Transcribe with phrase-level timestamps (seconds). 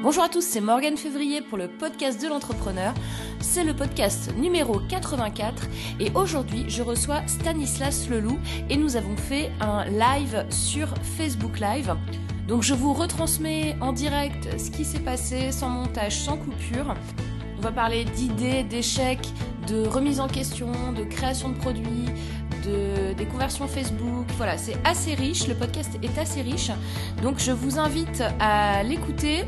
[0.00, 2.94] Bonjour à tous, c'est Morgane Février pour le podcast de l'entrepreneur.
[3.40, 5.66] C'est le podcast numéro 84
[5.98, 8.38] et aujourd'hui je reçois Stanislas Leloup
[8.70, 11.96] et nous avons fait un live sur Facebook Live.
[12.46, 16.94] Donc je vous retransmets en direct ce qui s'est passé sans montage, sans coupure.
[17.58, 19.28] On va parler d'idées, d'échecs,
[19.66, 22.06] de remise en question, de création de produits,
[22.64, 24.26] de, des conversions Facebook.
[24.36, 26.70] Voilà, c'est assez riche, le podcast est assez riche.
[27.20, 29.44] Donc je vous invite à l'écouter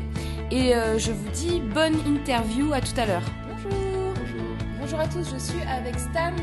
[0.51, 3.23] et euh, je vous dis bonne interview, à tout à l'heure.
[3.49, 4.13] Bonjour.
[4.19, 4.47] Bonjour.
[4.79, 6.33] Bonjour à tous, je suis avec Stan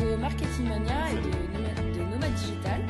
[0.00, 2.80] de Marketing Mania et de, de Nomad Digital.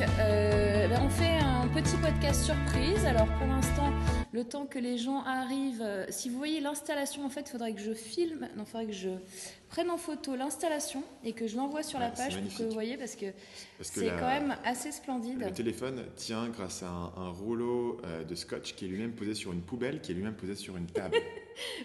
[0.00, 3.04] Euh, ben, on fait un petit podcast surprise.
[3.06, 3.90] Alors, pour l'instant,
[4.32, 7.72] le temps que les gens arrivent, euh, si vous voyez l'installation, en fait, il faudrait
[7.72, 9.08] que je filme, non, il faudrait que je
[9.70, 12.62] prenne en photo l'installation et que je l'envoie sur la Ouais, c'est page pour que
[12.64, 13.26] vous voyez, parce que
[13.80, 15.40] c'est quand même assez splendide.
[15.40, 19.34] le téléphone tient grâce à un, un rouleau euh, de scotch qui est lui-même posé
[19.34, 21.16] sur une poubelle, qui est lui-même posé sur une table.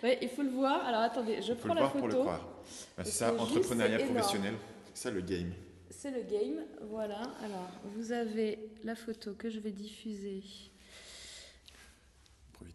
[0.04, 0.86] Ouais, il faut le voir.
[0.86, 2.24] Alors, attendez, je Il faut prends le la voir pour le photo.
[2.26, 2.46] croire.
[2.98, 4.56] C'est ça, entrepreneuriat professionnel.
[4.94, 5.54] C'est ça le game.
[5.92, 7.22] C'est le game, voilà.
[7.44, 10.42] Alors, vous avez la photo que je vais diffuser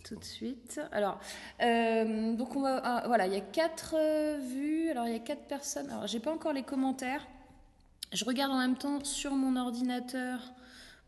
[0.04, 0.80] tout de suite.
[0.92, 1.18] Alors,
[1.62, 4.90] euh, donc on va, ah, voilà, il y a quatre euh, vues.
[4.90, 5.88] Alors, il y a quatre personnes.
[5.88, 7.26] Alors, j'ai pas encore les commentaires.
[8.12, 10.52] Je regarde en même temps sur mon ordinateur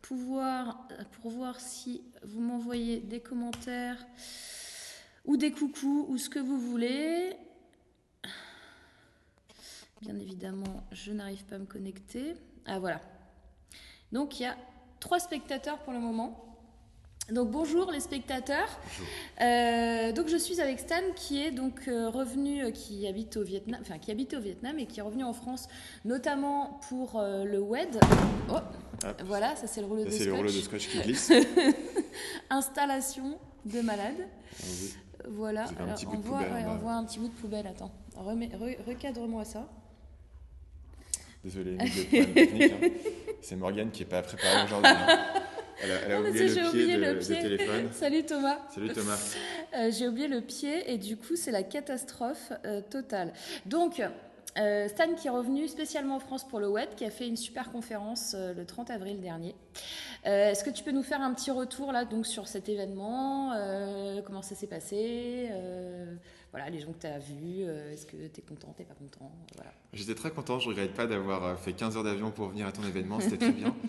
[0.01, 0.89] pour voir,
[1.21, 3.99] pour voir si vous m'envoyez des commentaires
[5.27, 7.37] ou des coucous ou ce que vous voulez.
[10.03, 12.35] Bien évidemment, je n'arrive pas à me connecter.
[12.67, 13.01] Ah voilà.
[14.13, 14.57] Donc il y a
[15.01, 16.45] trois spectateurs pour le moment.
[17.33, 18.69] Donc bonjour les spectateurs.
[18.85, 19.07] Bonjour.
[19.43, 23.43] Euh, donc je suis avec Stan qui est donc euh, revenu, euh, qui habite au
[23.43, 25.69] Vietnam, enfin qui habitait au Vietnam et qui est revenu en France,
[26.07, 28.01] notamment pour euh, le WED.
[28.51, 28.55] Oh,
[29.27, 30.89] voilà, ça c'est le rouleau de c'est le rouleau de scotch.
[30.89, 31.33] scotch qui glisse.
[32.51, 34.27] Installation de malade.
[35.29, 35.67] Voilà.
[35.79, 37.67] Alors, on, voit, ouais, on voit un petit bout de poubelle.
[37.67, 37.91] Attends,
[38.87, 39.69] recadre-moi ça.
[41.45, 41.85] Désolé, hein.
[43.41, 44.91] C'est Morgane qui n'est pas préparée aujourd'hui.
[44.91, 45.19] hein.
[45.81, 47.39] Elle a, elle a Non, oublié, le pied, oublié de, le de pied.
[47.41, 47.89] téléphone.
[47.93, 48.59] Salut Thomas.
[48.75, 49.37] Salut Thomas.
[49.77, 53.35] Euh, j'ai oublié le pied et du coup c'est la catastrophe euh, totale.
[53.67, 54.03] Donc
[54.59, 57.37] euh, Stan qui est revenu spécialement en France pour le WED, qui a fait une
[57.37, 59.55] super conférence euh, le 30 avril dernier.
[60.27, 63.53] Euh, Est-ce que tu peux nous faire un petit retour là donc sur cet événement
[64.25, 65.51] Comment ça s'est passé
[66.51, 67.63] Voilà les gens que tu as vus.
[67.63, 69.71] euh, Est-ce que tu es content, t'es pas content Voilà.
[69.93, 72.73] J'étais très content, je regrette pas d'avoir euh, fait 15 heures d'avion pour venir à
[72.73, 73.75] ton événement, c'était très bien.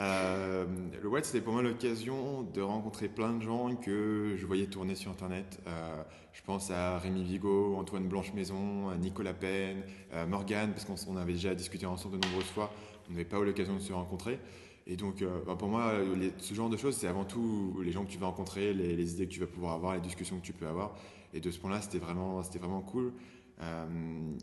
[0.00, 0.66] Euh,
[1.00, 4.96] le WED, c'était pour moi l'occasion de rencontrer plein de gens que je voyais tourner
[4.96, 5.60] sur Internet.
[5.68, 9.82] Euh, je pense à Rémi Vigo, Antoine Blanche-Maison, Nicolas Pen,
[10.12, 12.72] à Morgane, parce qu'on avait déjà discuté ensemble de nombreuses fois,
[13.08, 14.40] on n'avait pas eu l'occasion de se rencontrer.
[14.88, 17.92] Et donc, euh, bah, pour moi, les- ce genre de choses, c'est avant tout les
[17.92, 20.38] gens que tu vas rencontrer, les, les idées que tu vas pouvoir avoir, les discussions
[20.40, 20.96] que tu peux avoir.
[21.34, 23.12] Et de ce point-là, c'était vraiment, c'était vraiment cool.
[23.60, 23.86] Euh,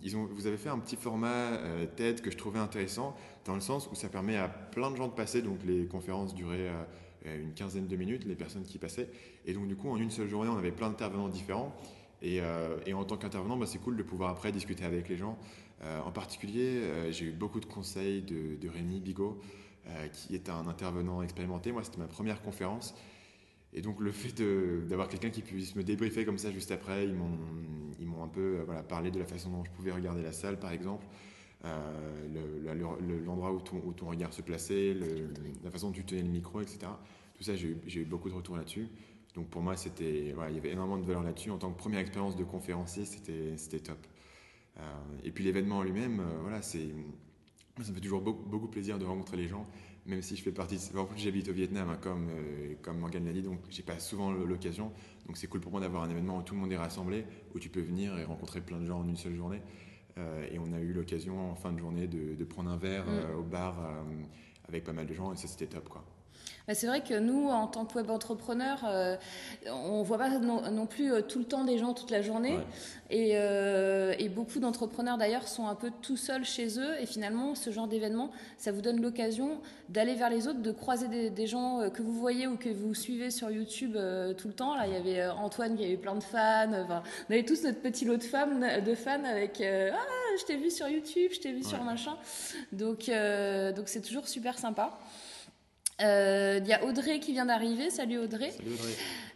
[0.04, 3.90] vous avez fait un petit format euh, TED que je trouvais intéressant dans le sens
[3.92, 5.42] où ça permet à plein de gens de passer.
[5.42, 6.70] Donc les conférences duraient
[7.26, 9.10] euh, une quinzaine de minutes, les personnes qui passaient.
[9.46, 11.74] Et donc du coup, en une seule journée, on avait plein d'intervenants différents.
[12.22, 15.38] Et, euh, en tant qu'intervenant, bah, c'est cool de pouvoir après discuter avec les gens.
[15.84, 19.40] Euh, en particulier, euh, j'ai eu beaucoup de conseils de, Rémi Bigot,
[19.88, 21.72] euh, qui est un intervenant expérimenté.
[21.72, 22.94] Moi, c'était ma première conférence.
[23.74, 24.42] Et donc le fait
[24.88, 28.64] d'avoir quelqu'un qui puisse me débriefer comme ça juste après, ils m'ont un peu euh,
[28.66, 31.06] voilà, parlé de la façon dont je pouvais regarder la salle par exemple,
[31.66, 34.96] euh, l'endroit où ton, regard se plaçait,
[35.64, 36.80] la façon dont tu tenais le micro, etc.
[37.36, 38.88] Tout ça, j'ai eu, beaucoup de retours là-dessus.
[39.36, 41.52] Donc pour moi, c'était, voilà, il y avait énormément de valeur là-dessus.
[41.52, 43.98] En tant que première expérience de conférencier, c'était top.
[44.78, 44.82] Euh,
[45.24, 49.48] et puis l'événement en lui-même, voilà, ça me fait toujours beaucoup plaisir de rencontrer les
[49.48, 49.66] gens
[50.06, 50.78] même si je fais partie.
[50.78, 53.84] de- En plus, j'habite au Vietnam, hein, comme, euh, comme Morgane l'a dit, donc j'ai
[53.84, 54.92] pas souvent l'occasion.
[55.28, 57.60] Donc c'est cool pour moi d'avoir un événement où tout le monde est rassemblé, où
[57.60, 59.62] tu peux venir et rencontrer plein de gens en une seule journée.
[60.18, 63.06] Euh, et on a eu l'occasion en fin de journée de, de prendre un verre
[63.06, 63.10] Mm.
[63.10, 64.02] euh, au bar euh,
[64.68, 66.04] avec pas mal de gens, et ça c'était top quoi.
[66.68, 69.16] Bah, c'est vrai que nous, en tant que web entrepreneur, euh,
[69.68, 72.56] on voit pas non, non plus euh, tout le temps des gens toute la journée.
[72.56, 72.64] Ouais.
[73.10, 77.00] Et, euh, et beaucoup d'entrepreneurs d'ailleurs sont un peu tout seuls chez eux.
[77.02, 79.60] Et finalement, ce genre d'événement, ça vous donne l'occasion
[79.90, 82.70] d'aller vers les autres, de croiser des, des gens euh, que vous voyez ou que
[82.70, 83.98] vous suivez sur YouTube
[84.38, 84.76] tout le temps.
[84.76, 86.72] Là, il y avait Antoine qui avait plein de fans.
[86.74, 89.98] Enfin, on avait tous notre petit lot de fans, de fans avec Ah,
[90.40, 92.16] je t'ai vu sur YouTube, je t'ai vu sur machin.
[92.72, 93.12] Donc,
[93.76, 94.98] donc c'est toujours super sympa.
[96.04, 97.90] Euh, Il y a Audrey qui vient d'arriver.
[97.90, 98.52] Salut Audrey.
[98.52, 98.94] Salut Audrey.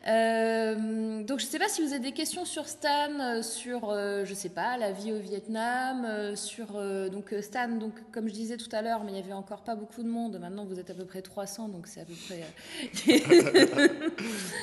[0.08, 3.90] Euh, donc je ne sais pas si vous avez des questions sur Stan, euh, sur
[3.90, 6.80] euh, je sais pas la vie au Vietnam, sur
[7.10, 9.76] donc Stan donc comme je disais tout à l'heure, mais il y avait encore pas
[9.76, 10.38] beaucoup de monde.
[10.40, 12.44] Maintenant vous êtes à peu près 300 donc c'est à peu près.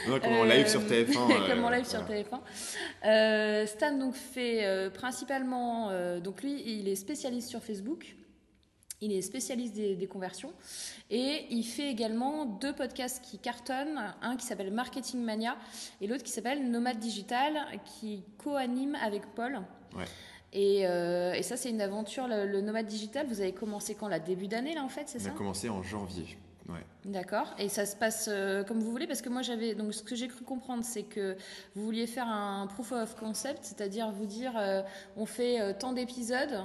[0.21, 1.49] comme en live sur TF1.
[1.49, 3.67] comme en live sur TF1.
[3.67, 5.91] Stan donc fait principalement,
[6.21, 8.15] donc lui, il est spécialiste sur Facebook.
[9.03, 10.53] Il est spécialiste des, conversions
[11.11, 15.57] et il fait également deux podcasts qui cartonnent, un qui s'appelle Marketing Mania
[16.01, 17.53] et l'autre qui s'appelle Nomade Digital,
[17.85, 19.61] qui co-anime avec Paul.
[19.97, 20.05] Ouais.
[20.53, 23.27] Et, euh, et, ça, c'est une aventure, le, Nomade Digital.
[23.27, 25.69] Vous avez commencé quand La début d'année, là, en fait, c'est ça On a commencé
[25.69, 26.39] en janvier.
[26.69, 26.85] Ouais.
[27.05, 27.55] D'accord.
[27.59, 29.75] Et ça se passe euh, comme vous voulez Parce que moi, j'avais.
[29.75, 31.37] Donc, ce que j'ai cru comprendre, c'est que
[31.75, 34.83] vous vouliez faire un proof of concept, c'est-à-dire vous dire euh,
[35.17, 36.61] on fait tant d'épisodes.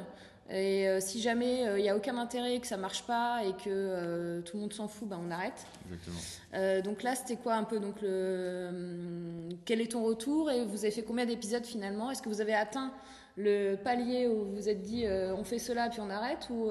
[0.49, 3.51] Et euh, si jamais il euh, n'y a aucun intérêt, que ça marche pas et
[3.51, 5.65] que euh, tout le monde s'en fout, ben on arrête.
[5.85, 6.81] Exactement.
[6.83, 10.91] donc là, c'était quoi un peu donc le quel est ton retour et vous avez
[10.91, 12.11] fait combien d'épisodes finalement?
[12.11, 12.93] Est-ce que vous avez atteint
[13.35, 16.69] le palier où vous vous êtes dit on fait cela puis on arrête ou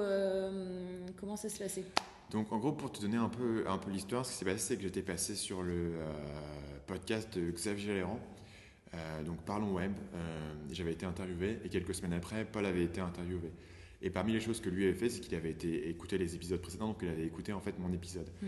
[1.21, 1.85] comment ça se passait?
[2.31, 4.59] Donc en gros, pour te donner un peu un peu l'histoire, ce qui s'est passé,
[4.59, 5.93] c'est que j'étais passé sur le
[6.87, 8.19] podcast de Xavier Léran.
[9.25, 9.93] Donc Parlons Web,
[10.71, 13.51] j'avais été interviewé et quelques semaines après, Paul avait été interviewé.
[14.03, 16.61] Et parmi les choses que lui avait fait, c'est qu'il avait été écouté les épisodes
[16.61, 18.29] précédents, donc il avait écouté en fait mon épisode.
[18.43, 18.47] Mm.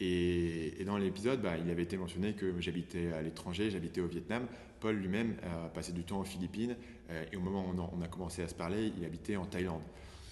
[0.00, 4.46] Et, dans l'épisode, bah, il avait été mentionné que j'habitais à l'étranger, j'habitais au Vietnam.
[4.80, 5.36] Paul lui-même
[5.74, 6.76] passé du temps aux Philippines,
[7.10, 9.82] euh, et au moment où on a, commencé à se parler, il habitait en Thaïlande.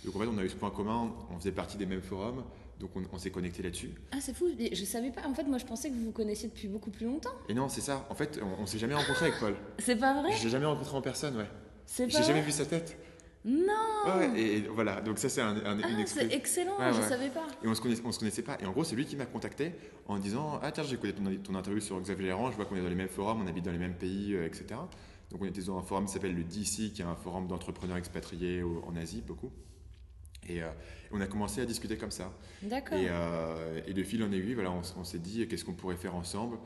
[0.04, 2.44] Donc en fait, on a eu ce point commun, on faisait partie des mêmes forums,
[2.80, 3.90] donc on, s'est connecté là-dessus.
[4.12, 5.22] Ah, c'est fou, je savais pas.
[5.26, 7.34] En fait, moi je pensais que vous vous connaissiez depuis beaucoup plus longtemps.
[7.48, 8.06] Et non, c'est ça.
[8.10, 9.54] En fait, on, on s'est jamais rencontré avec Paul.
[9.78, 10.32] C'est pas vrai?
[10.36, 11.48] Je l'ai jamais rencontré en personne, ouais.
[11.86, 12.96] C'est J'ai jamais vu sa tête.
[13.44, 17.46] Non et, voilà, donc ça c'est un, un, ah, C'est excellent, je ne savais pas.
[17.62, 18.56] Et on se connaissait, on se connaissait pas.
[18.60, 19.72] Et en gros, c'est lui qui m'a contacté
[20.06, 22.76] en disant Ah, tiens, j'ai écouté ton, ton, interview sur Xavier Léran, je vois qu'on
[22.76, 24.80] est dans les mêmes forums, on habite dans les mêmes pays, euh, etc.
[25.30, 27.98] Donc on était dans un forum qui s'appelle le DC, qui est un forum d'entrepreneurs
[27.98, 29.50] expatriés en Asie, beaucoup.
[30.48, 30.70] Et euh,
[31.14, 32.32] on a commencé à discuter comme ça.
[32.62, 32.98] D'accord.
[32.98, 36.14] Et, euh, et, de fil en aiguille, voilà, on, s'est dit qu'est-ce qu'on pourrait faire
[36.14, 36.58] ensemble?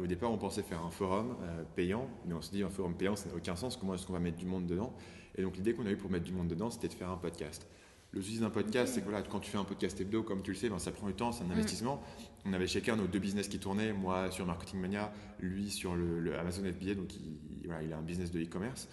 [0.00, 1.36] au départ, on pensait faire un forum
[1.74, 3.76] payant, mais on se dit un forum payant, ça n'a aucun sens.
[3.76, 4.94] Comment est-ce qu'on va mettre du monde dedans?
[5.36, 7.16] Et donc l'idée qu'on a eue pour mettre du monde dedans, c'était de faire un
[7.16, 7.66] podcast.
[8.12, 10.50] Le souci d'un podcast, c'est que voilà, quand tu fais un podcast hebdo, comme tu
[10.50, 11.52] le sais, ben, ça prend du temps, c'est un mm.
[11.52, 12.02] investissement.
[12.44, 16.36] On avait chacun nos deux business qui tournaient, moi sur Marketing Mania, lui sur le,
[16.36, 18.88] Amazon FBA, donc il, voilà, il a un business de e-commerce.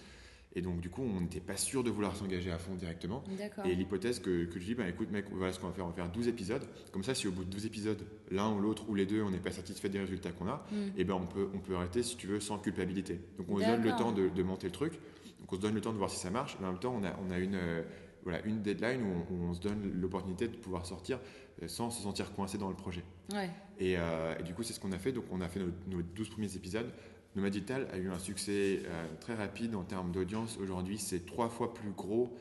[0.54, 3.22] Et donc, du coup, on n'était pas sûr de vouloir s'engager à fond directement.
[3.64, 5.88] Et l'hypothèse que, que, je dis, bah, écoute, mec, voilà ce qu'on va faire, on
[5.88, 6.62] va faire 12 épisodes.
[6.90, 9.30] Comme ça, si au bout de 12 épisodes, l'un ou l'autre ou les deux, on
[9.30, 10.76] n'est pas satisfait des résultats qu'on a, mm.
[10.76, 13.20] et eh ben on peut, on peut arrêter, si tu veux, sans culpabilité.
[13.36, 14.94] Donc, on se donne le temps de, de monter le truc.
[15.40, 16.56] Donc on se donne le temps de voir si ça marche.
[16.60, 17.82] Mais en même temps, on a, on a une, euh,
[18.22, 21.18] voilà, une deadline où on, se donne l'opportunité de pouvoir sortir
[21.62, 23.04] euh, sans se sentir coincé dans le projet.
[23.32, 23.50] Ouais.
[23.80, 25.12] Euh, et, du coup, c'est ce qu'on a fait.
[25.12, 26.90] Donc on a fait nos, 12 premiers épisodes.
[27.38, 28.82] Nomad Digital a eu un succès
[29.20, 30.58] très rapide en termes d'audience.
[30.60, 32.36] Aujourd'hui, c'est trois fois plus gros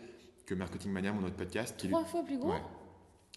[0.47, 1.75] que Marketing Mania, mon autre podcast.
[1.77, 2.53] Trois fois plus gros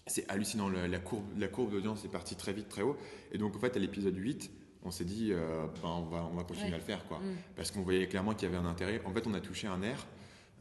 [0.07, 0.69] C'est hallucinant.
[0.69, 2.97] La, courbe, la courbe d'audience est partie très vite, très haut.
[3.31, 4.49] Et donc, en fait, à l'épisode 8,
[4.83, 7.19] on s'est dit, euh, ben, on, va, on va continuer à le faire, quoi.
[7.19, 7.35] Mm.
[7.55, 9.01] Parce qu'on voyait clairement qu'il y avait un intérêt.
[9.05, 10.07] En fait, on a touché un air.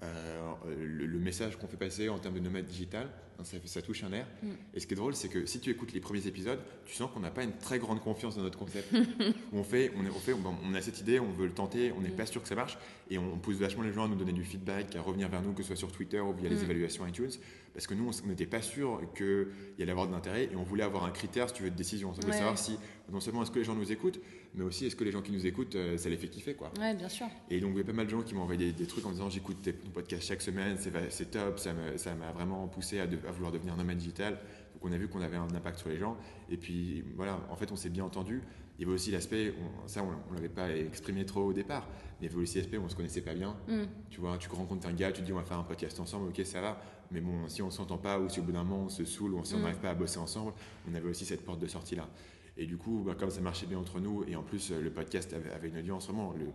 [0.03, 3.09] Euh, le, message qu'on fait passer en termes de nomade digital,
[3.39, 4.27] hein, ça, ça touche un air.
[4.43, 4.49] Mm.
[4.75, 7.11] Et ce qui est drôle, c'est que si tu écoutes les premiers épisodes, tu sens
[7.13, 8.91] qu'on n'a pas une très grande confiance dans notre concept.
[9.53, 12.01] on, fait, on, est, on, fait, on, a cette idée, on veut le tenter, on
[12.01, 12.17] n'est mm.
[12.17, 12.79] pas sûr que ça marche,
[13.11, 15.53] et on, pousse vachement les gens à nous donner du feedback, à revenir vers nous,
[15.53, 17.33] que ce soit sur Twitter ou via les évaluations iTunes,
[17.75, 19.49] parce que nous, on n'était pas sûr qu'il
[19.79, 21.77] y allait avoir de l'intérêt, et on voulait avoir un critère, si tu veux, de
[21.77, 22.15] décision.
[22.15, 22.79] Ça veut savoir si,
[23.13, 24.21] non seulement est-ce que les gens nous écoutent,
[24.55, 26.73] mais aussi est-ce que les gens qui nous écoutent, euh, ça les fait kiffer quoi.
[26.79, 27.27] Ouais, bien sûr.
[27.51, 29.13] Et donc il y a pas mal de gens qui m'ont envoyé des, trucs en
[29.13, 30.77] disant j'écoute ton podcast chaque semaine,
[31.11, 34.39] c'est top, ça m'a vraiment poussé à, vouloir devenir nomade digital.
[34.75, 36.17] Donc on a vu qu'on avait un impact sur les gens.
[36.51, 38.43] Et puis voilà, en fait on s'est bien entendu.
[38.79, 39.53] Il y avait aussi l'aspect,
[39.87, 41.87] ça on, ne l'avait pas exprimé trop au départ,
[42.19, 43.55] mais il y avait aussi l'aspect où on se connaissait pas bien.
[43.69, 43.83] Mm.
[44.09, 46.29] Tu vois, tu rencontres un gars, tu te dis on va faire un podcast ensemble,
[46.29, 46.81] ok ça va.
[47.13, 49.35] Mais bon, si on s'entend pas ou si au bout d'un moment on se saoule
[49.35, 49.63] ou si on mm.
[49.63, 50.55] n'arrive pas à bosser ensemble,
[50.91, 52.09] on avait aussi cette porte de sortie là.
[52.57, 54.91] Et du coup, bah, comme ça marchait bien entre nous, et en plus euh, le
[54.91, 56.33] podcast avait, une audience vraiment.
[56.39, 56.47] Le,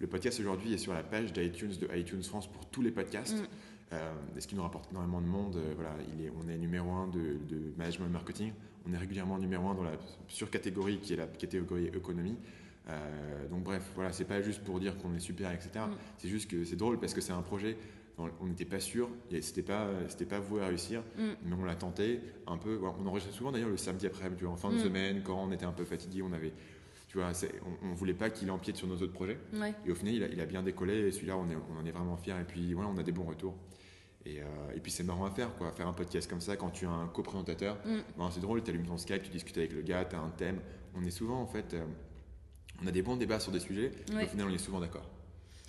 [0.00, 3.38] le podcast aujourd'hui est sur la page d'iTunes de iTunes France pour tous les podcasts.
[3.38, 3.46] Mm.
[3.92, 5.56] Euh, ce qui nous rapporte énormément de monde.
[5.56, 8.52] Euh, voilà, il est, on est numéro un de, de, management marketing.
[8.88, 9.96] On est régulièrement numéro un dans la
[10.28, 12.36] surcatégorie qui est la catégorie économie.
[13.50, 15.70] donc bref, voilà, c'est pas juste pour dire qu'on est super, etc.
[15.76, 15.92] Mm.
[16.18, 17.76] C'est juste que c'est drôle parce que c'est un projet
[18.18, 21.22] on n'était pas sûr, c'était pas, c'était pas voué à réussir, mm.
[21.44, 22.78] mais on l'a tenté un peu.
[22.82, 24.80] On enregistrait souvent d'ailleurs le samedi après, tu en fin de mm.
[24.80, 26.52] semaine, quand on était un peu fatigué, on avait,
[27.08, 27.32] tu vois,
[27.82, 29.38] on, ne voulait pas qu'il empiète sur nos autres projets.
[29.86, 32.40] Et au final, il a, bien décollé, et celui-là, on, on, en est vraiment fiers,
[32.40, 33.56] et puis voilà, on a des bons retours.
[34.26, 34.44] Et, euh,
[34.74, 36.90] et puis c'est marrant à faire, quoi, faire un podcast comme ça quand tu as
[36.90, 37.76] un coprésentateur.
[37.84, 37.98] Mm.
[38.16, 40.30] Ben, c'est drôle, tu allumes ton Skype, tu discutes avec le gars, tu as un
[40.30, 40.60] thème.
[40.94, 41.84] On est souvent, en fait, euh,
[42.82, 45.08] on a des bons débats sur des sujets, et au final, on est souvent d'accord.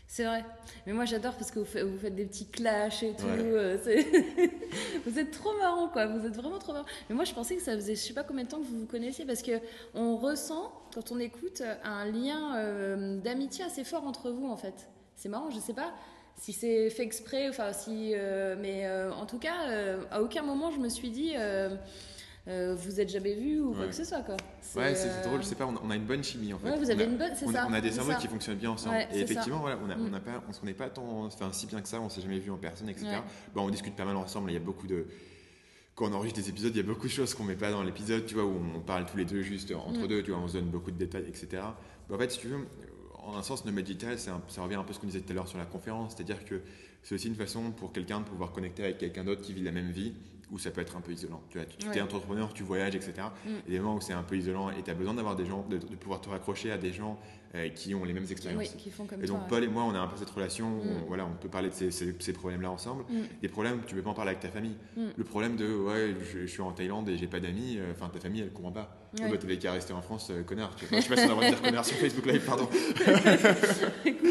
[0.08, 0.46] C'est vrai.
[0.86, 3.26] Mais moi j'adore parce que vous faites, vous faites des petits clashs et tout.
[3.26, 3.40] Ouais.
[3.40, 3.78] euh,
[5.06, 6.06] vous êtes trop marrant quoi.
[6.06, 6.86] Vous êtes vraiment trop marrant.
[7.10, 8.80] Mais moi je pensais que ça faisait je sais pas combien de temps que vous
[8.82, 9.60] vous connaissiez parce que
[9.94, 14.88] on ressent quand on écoute un lien euh, d'amitié assez fort entre vous en fait.
[15.16, 15.50] C'est marrant.
[15.50, 15.94] Je sais pas
[16.38, 17.50] si c'est fait exprès.
[17.50, 18.12] Enfin si.
[18.14, 21.34] euh, mais euh, en tout cas euh, à aucun moment je me suis dit.
[22.48, 24.36] Euh, vous êtes jamais vu ou quoi que ce soit quoi.
[24.76, 26.70] Ouais, c'est euh, drôle, je sais pas, on a, on une bonne chimie en fait.
[26.70, 27.66] Ouais, vous On avez a- une bonne, c'est on, ça.
[27.70, 28.96] on a des cerveaux qui fonctionnent bien ensemble.
[28.96, 30.10] Ouais, et effectivement, voilà, on a- on Mm.
[30.12, 32.40] n'a pas, on se connaît pas tant, enfin, si bien que ça, on s'est jamais
[32.40, 33.08] vu en personne, etc.
[33.54, 34.52] Bon, on discute pas mal ensemble.
[34.52, 35.06] Il y a beaucoup de,
[35.96, 37.82] quand on enregistre des épisodes, il y a beaucoup de choses qu'on met pas dans
[37.84, 40.08] l'épisode, tu vois, où on parle tous les deux juste entre Mm.
[40.08, 41.64] deux, tu vois, on se donne beaucoup de détails, etc.
[42.10, 42.60] Mais en fait, si tu veux,
[43.24, 45.36] en un sens, nomade digital, ça revient un peu à ce qu'on disait tout à
[45.36, 46.62] l'heure sur la conférence, c'est-à-dire que
[47.02, 49.72] c'est aussi une façon pour quelqu'un de pouvoir connecter avec quelqu'un d'autre qui vit la
[49.72, 50.14] même vie,
[50.52, 51.42] où ça peut être un peu isolant.
[51.50, 51.98] Tu vois, tu Ouais.
[51.98, 53.14] es entrepreneur, tu voyages, etc.
[53.46, 53.50] Mm.
[53.68, 55.66] A des moments où c'est un peu isolant et tu as besoin d'avoir des gens,
[55.70, 57.20] de, de pouvoir te raccrocher à des gens
[57.56, 58.60] euh, qui ont les mêmes expériences.
[58.62, 59.36] Oui, qui font comme Et toi.
[59.36, 59.50] donc ouais.
[59.50, 60.82] Paul et moi, on a un peu cette relation, Mm.
[61.04, 63.04] on, voilà, on peut parler de ces, ces- ces problèmes-là ensemble.
[63.10, 63.16] Mm.
[63.42, 64.76] Des problèmes, tu peux pas en parler avec ta famille.
[64.98, 65.02] Mm.
[65.16, 68.10] Le problème de, ouais, je, je suis en Thaïlande et j'ai pas d'amis, euh, enfin
[68.10, 68.98] ta famille, elle comprend pas.
[69.18, 69.26] Ouais.
[69.28, 70.76] Oh, bah, t'avais qu'à rester en France, euh, connard.
[70.76, 71.00] Tu vois.
[71.00, 72.68] Je sais pas si on a le droit de dire connard sur Facebook Live, pardon.
[74.06, 74.30] Écoute,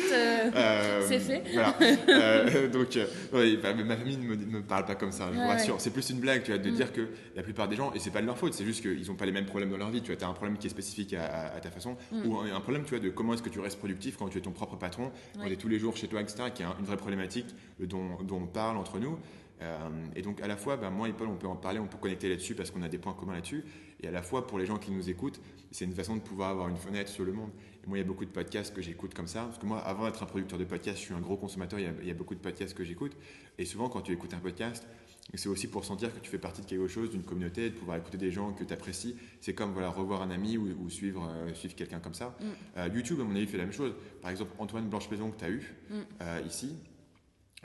[1.08, 1.42] C'est fait.
[1.54, 2.68] Voilà.
[2.68, 2.98] Donc,
[3.32, 5.80] ouais, bah, ma famille ne me, ne me parle pas comme ça, je vous rassure.
[5.80, 6.74] C'est plus une blague, tu vois, de Mm.
[6.74, 9.06] dire que la plupart des gens, et c'est pas de leur faute, c'est juste qu'ils
[9.08, 10.02] n'ont pas les mêmes problèmes dans leur vie.
[10.02, 12.26] Tu vois, as un problème qui est spécifique à, à- à ta façon, Mm.
[12.26, 14.38] ou un, un problème, tu vois, de comment est-ce que tu restes productif quand tu
[14.38, 16.66] es ton propre patron, quand tu es tous les jours chez toi, etc., qui est
[16.66, 19.18] un- une vraie problématique euh, dont, dont on parle entre nous.
[19.62, 19.76] Euh,
[20.16, 21.96] et donc, à la fois, bah, moi et Paul, on peut en parler, on peut
[21.96, 23.64] connecter là-dessus parce qu'on a des points communs là-dessus.
[24.02, 26.50] Et à la fois, pour les gens qui nous écoutent, c'est une façon de pouvoir
[26.50, 27.50] avoir une fenêtre sur le monde.
[27.84, 29.44] Et moi, il y a beaucoup de podcasts que j'écoute comme ça.
[29.44, 31.78] Parce que moi, avant d'être un producteur de podcasts, je suis un gros consommateur.
[31.78, 33.12] Il y a, il y a beaucoup de podcasts que j'écoute.
[33.56, 34.86] Et souvent, quand tu écoutes un podcast,
[35.32, 37.96] c'est aussi pour sentir que tu fais partie de quelque chose, d'une communauté, de pouvoir
[37.96, 39.16] écouter des gens que tu apprécies.
[39.40, 42.36] C'est comme voilà, revoir un ami ou, ou suivre, euh, suivre quelqu'un comme ça.
[42.40, 42.44] Mm.
[42.76, 43.94] Euh, YouTube, à mon avis, fait la même chose.
[44.20, 45.94] Par exemple, Antoine Blanche-Maison que tu as eu Mm.
[46.22, 46.76] euh, ici,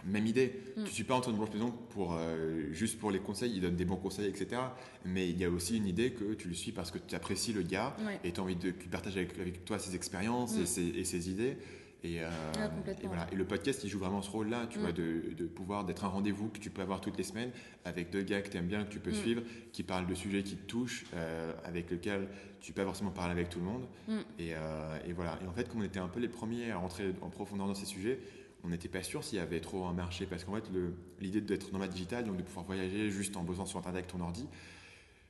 [0.05, 0.53] même idée.
[0.77, 0.83] Mm.
[0.83, 2.17] Tu ne suis pas Antoine Blanche-Maison pour,
[2.71, 4.61] juste pour les conseils, il donne des bons conseils, etc.
[5.05, 7.51] Mais il y a aussi une idée que tu le suis parce que tu apprécies
[7.53, 10.65] le gars et tu as envie de, qu'il partage avec, avec toi ses expériences et,
[10.65, 11.57] ses, et ses idées.
[12.03, 12.29] Et, euh,
[12.75, 13.03] complètement.
[13.03, 13.27] et voilà.
[13.31, 14.81] Et le podcast, il joue vraiment ce rôle-là, tu Mm.
[14.81, 17.51] vois, de, de pouvoir, d'être un rendez-vous que tu peux avoir toutes les semaines
[17.83, 19.15] avec deux gars que tu aimes bien, que tu peux Mm.
[19.15, 19.41] suivre,
[19.73, 22.29] qui parlent de sujets qui te touchent, euh, avec lesquels
[22.61, 23.85] tu peux pas forcément parler avec tout le monde.
[24.07, 24.17] Mm.
[24.39, 25.37] Et, euh, et voilà.
[25.43, 27.75] Et en fait, comme on était un peu les premiers à rentrer en profondeur dans
[27.75, 28.19] ces sujets,
[28.63, 30.65] on n'était pas sûr s'il y avait trop un marché parce qu'en fait,
[31.21, 34.19] l'idée d'être nomade digital, donc de pouvoir voyager juste en bossant sur Internet avec ton
[34.21, 34.47] ordi,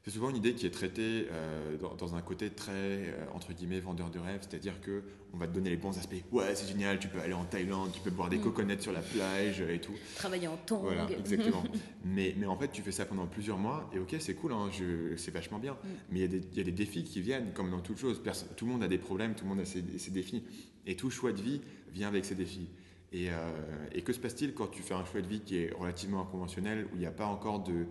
[0.05, 3.53] c'est souvent une idée qui est traitée euh, dans, dans un côté très, euh, entre
[3.53, 5.03] guillemets, vendeur de rêve, c'est-à-dire que
[5.33, 6.15] on va te donner les bons aspects.
[6.31, 8.41] Ouais, c'est génial, tu peux aller en Thaïlande, tu peux boire des Mm.
[8.41, 9.91] coconuts sur la plage et tout.
[10.15, 10.79] Travailler en tongs.
[10.83, 11.63] Voilà, exactement.
[12.03, 14.69] mais, mais en fait, tu fais ça pendant plusieurs mois et ok, c'est cool, hein,
[15.17, 15.73] c'est vachement bien.
[15.73, 15.87] Mm.
[16.11, 17.97] Mais il y, a des- il y a des défis qui viennent, comme dans toute
[17.99, 18.21] chose.
[18.55, 20.43] Tout le monde a des problèmes, tout le monde a ses, ses défis.
[20.87, 21.61] Et tout choix de vie
[21.93, 22.69] vient avec ses défis.
[23.11, 23.35] Et, euh,
[23.91, 26.85] et que se passe-t-il quand tu fais un choix de vie qui est relativement inconventionnel,
[26.85, 27.85] où il n'y a pas encore de,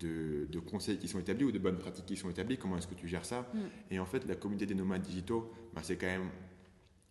[0.00, 2.86] de, de conseils qui sont établis ou de bonnes pratiques qui sont établies Comment est-ce
[2.88, 3.58] que tu gères ça Mm.
[3.92, 6.28] Et en fait, la communauté des nomades digitaux, bah, c'est quand même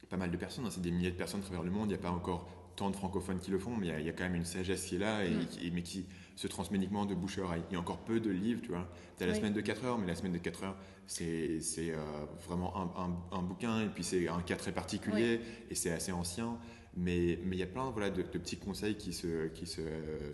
[0.09, 1.85] pas mal de personnes, hein, c'est des milliers de personnes à travers le monde.
[1.85, 3.99] Il n'y a pas encore tant de francophones qui le font, mais il y a-
[3.99, 5.45] il y, a quand même une sagesse qui est là, et, Mm.
[5.47, 7.61] qui- mais qui se transmet uniquement de bouche à oreille.
[7.69, 8.89] Il y a encore peu de livres, tu vois.
[9.17, 9.37] Tu as la Oui.
[9.39, 10.75] semaine de 4 heures, mais la semaine de 4 heures,
[11.05, 15.75] c'est euh, vraiment un, un- un bouquin, et puis c'est un cas très particulier, et
[15.75, 16.57] c'est assez ancien.
[16.95, 19.47] Mais il y a plein voilà, de, petits conseils qui se,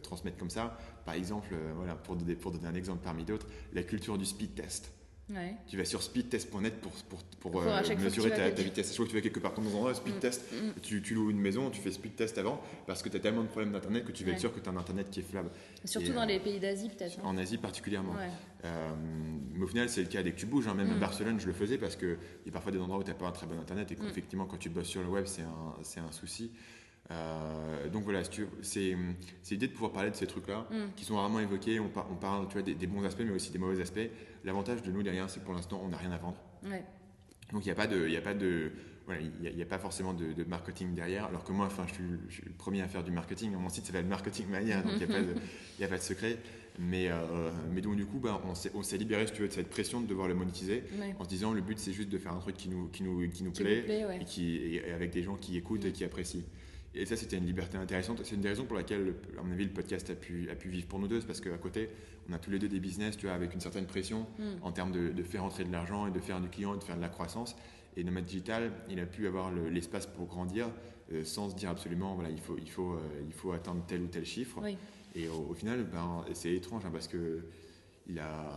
[0.03, 0.77] transmettent comme ça.
[1.05, 4.91] Par exemple, euh, voilà, pour donner un exemple parmi d'autres, la culture du speed test.
[5.29, 5.53] Ouais.
[5.67, 8.88] Tu vas sur speedtest.net pour, pour, pour, euh, chaque fois mesurer ta, ta vitesse.
[8.89, 10.19] Je crois que tu vas quelque part dans un endroit, speed Mm.
[10.19, 10.51] test.
[10.51, 10.79] Mm.
[10.81, 13.43] Tu, tu loues une maison, tu fais speed test avant parce que tu as tellement
[13.43, 14.39] de problèmes d'internet que tu vas être Ouais.
[14.41, 15.51] sûr que tu as un internet qui est fiable.
[15.86, 17.19] Surtout Et, dans euh, les pays d'Asie, peut-être.
[17.19, 17.24] hein.
[17.25, 18.13] En Asie particulièrement.
[18.13, 18.29] Ouais.
[18.65, 18.89] Euh,
[19.53, 20.67] mais au final, c'est le cas dès que tu bouges.
[20.67, 20.74] hein.
[20.74, 21.00] Même à Mm.
[21.00, 23.27] Barcelone, je le faisais parce qu'il y a parfois des endroits où tu n'as pas
[23.27, 26.12] un très bon internet et qu'effectivement, quand tu bosses sur le web, c'est un, un
[26.12, 26.51] souci.
[27.12, 28.21] Euh, donc voilà,
[28.62, 28.95] c'est
[29.41, 30.75] c'est l'idée de pouvoir parler de ces trucs-là Mm.
[30.95, 31.79] qui sont rarement évoqués.
[31.79, 34.00] On, par- on parle tu vois, des, des bons aspects, mais aussi des mauvais aspects.
[34.43, 36.38] L'avantage de nous derrière, c'est que pour l'instant, on n'a rien à vendre.
[36.63, 36.84] Ouais.
[37.51, 38.72] Donc il n'y a pas de, il y a pas de,
[39.05, 41.25] voilà, il y a, pas forcément de, de marketing derrière.
[41.25, 43.51] Alors que moi, enfin, je suis, je suis le premier à faire du marketing.
[43.53, 45.34] Mon site s'appelle Marketing Mania, donc il n'y a pas de,
[45.79, 46.38] il y a pas de secret.
[46.77, 48.53] Mais, euh, mais donc du coup, bah, on
[48.84, 51.13] s'est, libéré, si tu veux, de cette pression de devoir le monétiser, Ouais.
[51.19, 53.27] en se disant le but c'est juste de faire un truc qui nous, qui nous,
[53.29, 54.19] qui nous Qui plaît, vous plaît, ouais.
[54.22, 56.43] et qui, et avec des gens qui écoutent et qui apprécient.
[56.96, 58.22] Et ça, c'était une liberté intéressante.
[58.24, 60.69] C'est une des raisons pour laquelle, à mon avis, le podcast a pu, a pu
[60.69, 61.89] vivre pour nous deux, c'est parce qu'à côté,
[62.29, 64.43] on a tous les deux des business, tu vois, avec une certaine pression Mm.
[64.63, 66.84] en termes de, de faire entrer de l'argent et de faire du client et de
[66.84, 67.55] faire de la croissance.
[67.96, 70.67] Et Nomad Digital, il a pu avoir le- l'espace pour grandir
[71.12, 74.01] euh, sans se dire absolument, voilà, il faut, il, faut, euh, il faut atteindre tel
[74.01, 74.60] ou tel chiffre.
[74.63, 74.77] Oui.
[75.15, 77.46] Et au, au final, ben, c'est étrange hein, parce que
[78.08, 78.51] il a,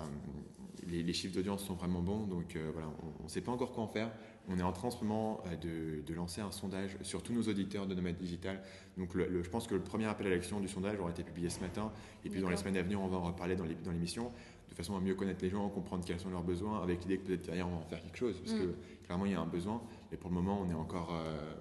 [0.89, 2.89] les, les chiffres d'audience sont vraiment bons, donc euh, voilà,
[3.21, 4.11] on ne sait pas encore quoi en faire.
[4.49, 7.43] On est en train en ce moment de, de, lancer un sondage sur tous nos
[7.43, 8.61] auditeurs de Nomade Digital.
[8.99, 11.49] Donc le, je pense que le premier appel à l'action du sondage aura été publié
[11.49, 11.93] ce matin.
[12.25, 14.33] Et puis dans les semaines à venir, on va en reparler dans l'émission
[14.69, 17.27] de façon à mieux connaître les gens, comprendre quels sont leurs besoins, avec l'idée que
[17.27, 18.41] peut-être derrière on va en faire quelque chose.
[18.41, 18.61] Parce mm.
[18.61, 19.83] que clairement, il y a un besoin.
[20.11, 21.15] Mais pour le moment, on est encore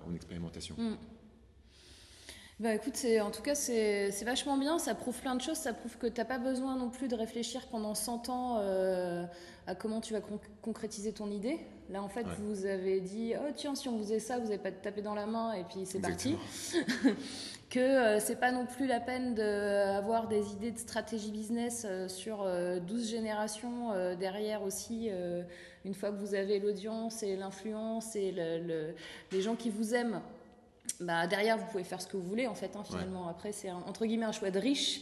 [0.08, 0.76] en expérimentation.
[0.78, 0.96] Mm.
[2.62, 4.78] Bah écoute, en tout cas, c'est vachement bien.
[4.78, 5.58] Ça prouve plein de choses.
[5.58, 9.26] Ça prouve que tu n'as pas besoin non plus de réfléchir pendant 100 ans euh,
[9.68, 10.22] à comment tu vas
[10.62, 11.60] concrétiser ton idée.
[11.90, 14.72] Là, en fait, vous avez dit Oh, tiens, si on faisait ça, vous n'avez pas
[14.72, 16.36] de taper dans la main et puis c'est parti.
[17.70, 22.10] que euh, c'est pas non plus la peine d'avoir des idées de stratégie business euh,
[22.10, 22.46] sur
[22.86, 25.10] 12 générations derrière aussi.
[25.86, 28.32] une fois que vous avez l'audience et l'influence et
[29.32, 30.22] les gens qui vous aiment
[31.00, 33.28] bah, derrière, vous pouvez faire ce que vous voulez, en fait, hein, finalement.
[33.28, 35.02] Après, c'est entre guillemets un choix de riche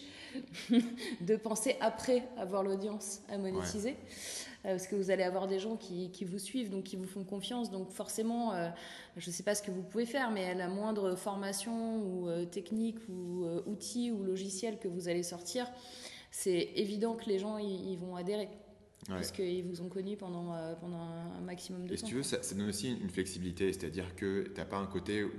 [1.21, 3.91] de penser après avoir l'audience à monétiser.
[3.91, 7.07] Euh, parce que vous allez avoir des gens qui, qui, vous suivent, donc qui vous
[7.07, 7.71] font confiance.
[7.71, 8.69] Donc forcément, euh,
[9.17, 12.29] je ne sais pas ce que vous pouvez faire, mais à la moindre formation ou
[12.29, 15.69] euh, technique ou outil ou logiciel que vous allez sortir,
[16.31, 18.49] c'est évident que les gens ils vont adhérer.
[19.07, 21.93] Parce qu'ils vous ont connu pendant, pendant un maximum de temps.
[21.93, 24.77] Et si tu veux, ça, ça, donne aussi une flexibilité, c'est-à-dire que tu n'as pas
[24.77, 25.31] un côté où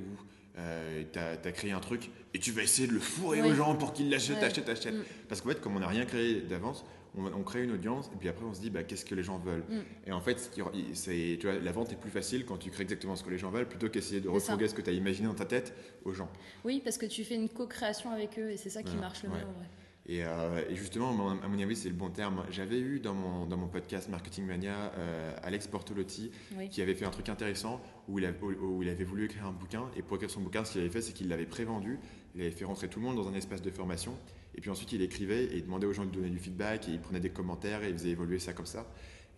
[0.59, 3.77] euh, tu as, créé un truc et tu vas essayer de le fourrer aux gens
[3.77, 4.95] pour qu'ils l'achètent, achètent, achètent.
[4.95, 5.05] Mm.
[5.29, 6.85] Parce qu'en fait, comme on n'a rien créé d'avance,
[7.17, 9.38] on, crée une audience et puis après on se dit bah, qu'est-ce que les gens
[9.38, 9.64] veulent.
[9.69, 10.09] Mm.
[10.09, 10.50] Et en fait,
[10.93, 13.38] c'est, tu vois, la vente est plus facile quand tu crées exactement ce que les
[13.38, 15.75] gens veulent plutôt qu'essayer de refourguer ce que tu as imaginé dans ta tête
[16.05, 16.29] aux gens.
[16.64, 19.31] Oui, parce que tu fais une co-création avec eux et c'est ça qui marche le
[19.31, 19.67] mieux en vrai.
[20.09, 22.45] Euh, et, justement, à mon avis, c'est le bon terme.
[22.50, 26.31] J'avais eu dans mon, dans mon podcast Marketing Mania euh, Alex Portolotti
[26.71, 29.85] qui avait fait un truc intéressant où il, où il, avait voulu écrire un bouquin.
[29.97, 31.99] Et pour écrire son bouquin, ce qu'il avait fait, c'est qu'il l'avait prévendu.
[32.35, 34.17] Il avait fait rentrer tout le monde dans un espace de formation.
[34.61, 36.93] Et puis ensuite, il écrivait et il demandait aux gens de donner du feedback et
[36.93, 38.87] il prenait des commentaires et il faisait évoluer ça comme ça.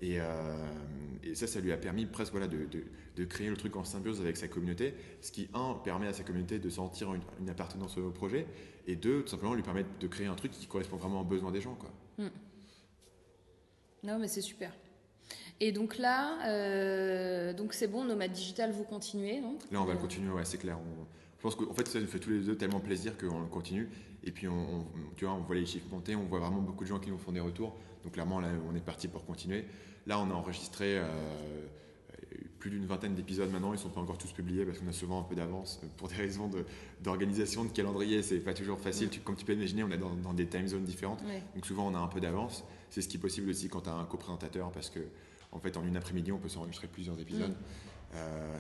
[0.00, 0.24] Et, euh,
[1.22, 2.66] et, ça, ça lui a permis presque voilà, de,
[3.14, 6.24] de, créer le truc en symbiose avec sa communauté, ce qui, un, permet à sa
[6.24, 8.48] communauté de sentir une, appartenance au projet,
[8.88, 11.52] et deux, tout simplement lui permettre de créer un truc qui correspond vraiment aux besoins
[11.52, 11.76] des gens.
[11.76, 11.92] Quoi.
[12.18, 12.30] Hmm.
[14.02, 14.72] Non, mais c'est super.
[15.60, 19.60] Et donc là, euh, donc c'est bon, Nomad Digital, vous continuez donc?
[19.70, 20.78] Là, on va le continuer, ouais, c'est clair.
[21.38, 23.88] je pense qu'en fait, ça nous fait tous les deux tellement plaisir qu'on le continue.
[24.24, 26.88] Et puis, on, tu vois, on voit les chiffres monter, on voit vraiment beaucoup de
[26.88, 27.76] gens qui nous font des retours.
[28.04, 29.64] Donc, clairement, là, on est parti pour continuer.
[30.06, 31.06] Là, on a enregistré euh,
[32.58, 33.72] plus d'une vingtaine d'épisodes maintenant.
[33.72, 36.08] Ils ne sont pas encore tous publiés parce qu'on a souvent un peu d'avance pour
[36.08, 36.50] des raisons
[37.00, 38.22] d'organisation, de, calendrier.
[38.22, 39.08] C'est pas toujours facile.
[39.24, 41.22] comme tu peux imaginer, on est dans, des time zones différentes.
[41.54, 42.64] Donc, souvent, on a un peu d'avance.
[42.90, 45.00] C'est ce qui est possible aussi quand tu as un co-présentateur parce que,
[45.50, 47.50] en fait, en une après-midi, on peut s'enregistrer plusieurs épisodes.
[47.50, 48.14] Mm.
[48.14, 48.56] Euh,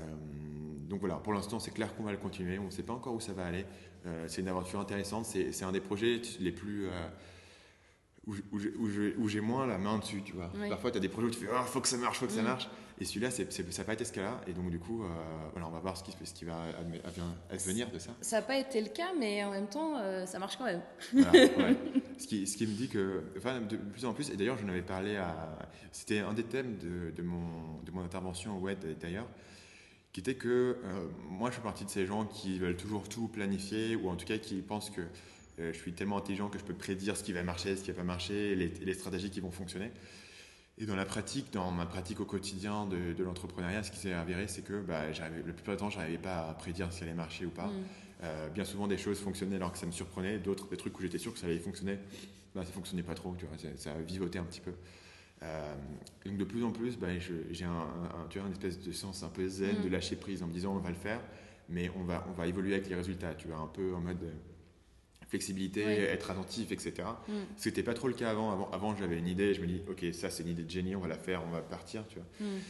[0.88, 2.58] donc voilà, pour l'instant, c'est clair qu'on va le continuer.
[2.58, 3.64] On ne sait pas encore où ça va aller.
[4.06, 5.26] Euh, c'est une aventure intéressante.
[5.26, 6.88] C'est un des projets les plus
[8.26, 10.50] où, j'ai moins la main dessus, tu vois.
[10.68, 12.32] Parfois, tu as des projets où tu fais oh, faut que ça marche, faut que
[12.32, 12.46] ça mm.
[12.46, 12.68] marche.
[13.00, 14.40] Et celui-là, ça n'a pas été ce cas-là.
[14.46, 15.08] Et donc, du coup, euh,
[15.52, 16.56] voilà, on va voir ce qui, ce qui va
[17.50, 18.10] advenir de ça.
[18.20, 20.82] Ça n'a pas été le cas, mais en même temps, euh, ça marche quand même.
[22.18, 24.68] ce, qui, ce qui me dit que, enfin, de plus en plus, et d'ailleurs, je
[24.68, 25.58] avais parlé à.
[25.90, 29.26] C'était un des thèmes de, de, mon, de mon intervention au web d'ailleurs,
[30.12, 33.28] qui était que euh, moi, je fais partie de ces gens qui veulent toujours tout
[33.28, 35.00] planifier, ou en tout cas qui pensent que
[35.60, 37.90] euh, je suis tellement intelligent que je peux prédire ce qui va marcher, ce qui
[37.90, 39.90] va pas marcher, les, les stratégies qui vont fonctionner.
[40.78, 44.12] Et dans la pratique, dans ma pratique au quotidien de, de l'entrepreneuriat, ce qui s'est
[44.12, 47.04] avéré, c'est que bah, le plus du temps, je n'arrivais pas à prédire si ça
[47.04, 47.66] allait marcher ou pas.
[47.66, 47.84] Mm.
[48.24, 50.38] Euh, bien souvent, des choses fonctionnaient alors que ça me surprenait.
[50.38, 51.98] D'autres, des trucs où j'étais sûr que ça allait fonctionner,
[52.54, 53.34] bah, ça fonctionnait pas trop.
[53.38, 54.72] Tu vois, ça, a vivoté un petit peu.
[55.42, 55.74] Euh,
[56.24, 57.88] donc de plus en plus, bah, j'ai un,
[58.30, 59.82] tu vois, une espèce de sens un peu zen mm.
[59.84, 61.20] de lâcher prise en me disant on va le faire,
[61.68, 63.34] mais on va, on va évoluer avec les résultats.
[63.34, 64.32] Tu vois, un peu en mode
[65.28, 67.08] flexibilité, être attentif, etc.
[67.26, 67.32] Mm.
[67.56, 68.70] Ce n'était pas trop le cas avant.
[68.70, 71.00] Avant, j'avais une idée, je me dis, ok, ça c'est une idée de génie, on
[71.00, 72.46] va la faire, on va partir, tu vois.
[72.46, 72.60] Mm.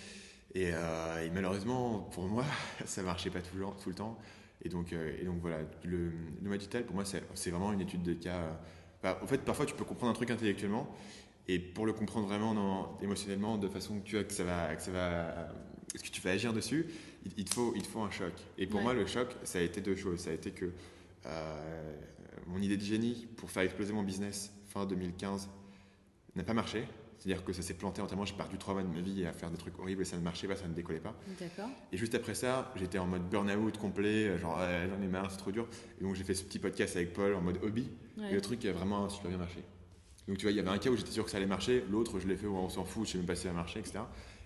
[0.57, 2.45] Euh, et, malheureusement, pour moi,
[2.85, 4.19] ça marchait pas tout le, tout le temps.
[4.65, 8.03] Et donc, euh, et donc voilà, le Nomad Digital, pour moi, c'est vraiment une étude
[8.03, 8.57] de cas.
[9.03, 10.95] Bah, en fait, parfois, tu peux comprendre un truc intellectuellement,
[11.49, 14.83] et pour le comprendre vraiment émotionnellement, de façon que tu vois que ça va, que
[14.83, 15.49] ça va,
[15.93, 16.87] que tu vas agir dessus,
[17.37, 18.33] il, te faut, il faut un choc.
[18.59, 20.21] Et pour moi, le choc, ça a été deux choses.
[20.21, 20.73] Ça a été que
[21.27, 21.93] euh,
[22.47, 25.49] mon idée de génie pour faire exploser mon business fin 2015
[26.37, 26.87] n'a pas marché.
[27.19, 28.25] C'est-à-dire que ça s'est planté entièrement.
[28.25, 30.23] J'ai perdu trois mois de ma vie à faire des trucs horribles et ça ne
[30.23, 31.15] marchait pas, ça ne décollait pas.
[31.93, 35.53] Et juste après ça, j'étais en mode burn-out complet, genre j'en ai marre, c'est trop
[35.53, 35.69] dur.
[36.01, 37.89] Et donc j'ai fait ce petit podcast avec Paul en mode hobby.
[38.29, 39.63] Et le truc a vraiment super bien marché.
[40.29, 41.85] Donc tu vois, il y avait un cas où j'étais sûr que ça allait marcher,
[41.91, 43.53] l'autre je l'ai fait où on s'en fout, je sais même pas si ça a
[43.53, 44.01] marché, etc.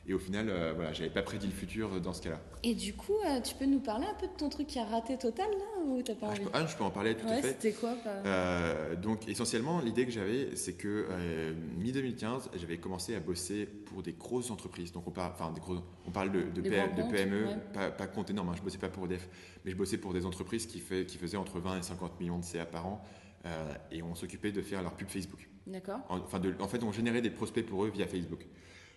[0.09, 2.41] Et au final, euh, voilà, j'avais pas prédit le futur dans ce cas-là.
[2.63, 4.85] Et du coup, euh, tu peux nous parler un peu de ton truc qui a
[4.85, 7.17] raté total là ou t'as pas Ah, envie je, peux, ah, je peux en parler
[7.17, 7.49] tout à Ouais, fait.
[7.61, 13.17] c'était quoi pas- Euh, donc essentiellement, l'idée que j'avais, c'est que euh, mi-2015, j'avais commencé
[13.17, 14.93] à bosser pour des grosses entreprises.
[14.93, 17.57] Donc on parle, enfin, des grosses- on parle de, PME, ouais.
[17.75, 18.49] pas, pas compte énorme.
[18.51, 19.29] hein, je bossais pas pour EDF,
[19.65, 22.39] mais je bossais pour des entreprises qui, fait, qui faisaient entre 20 et 50 millions
[22.39, 23.05] de CA par an.
[23.45, 25.49] euh, et on s'occupait de faire leur pub Facebook.
[25.67, 26.01] D'accord.
[26.09, 28.47] En, enfin, en fait, on générait des prospects pour eux via Facebook.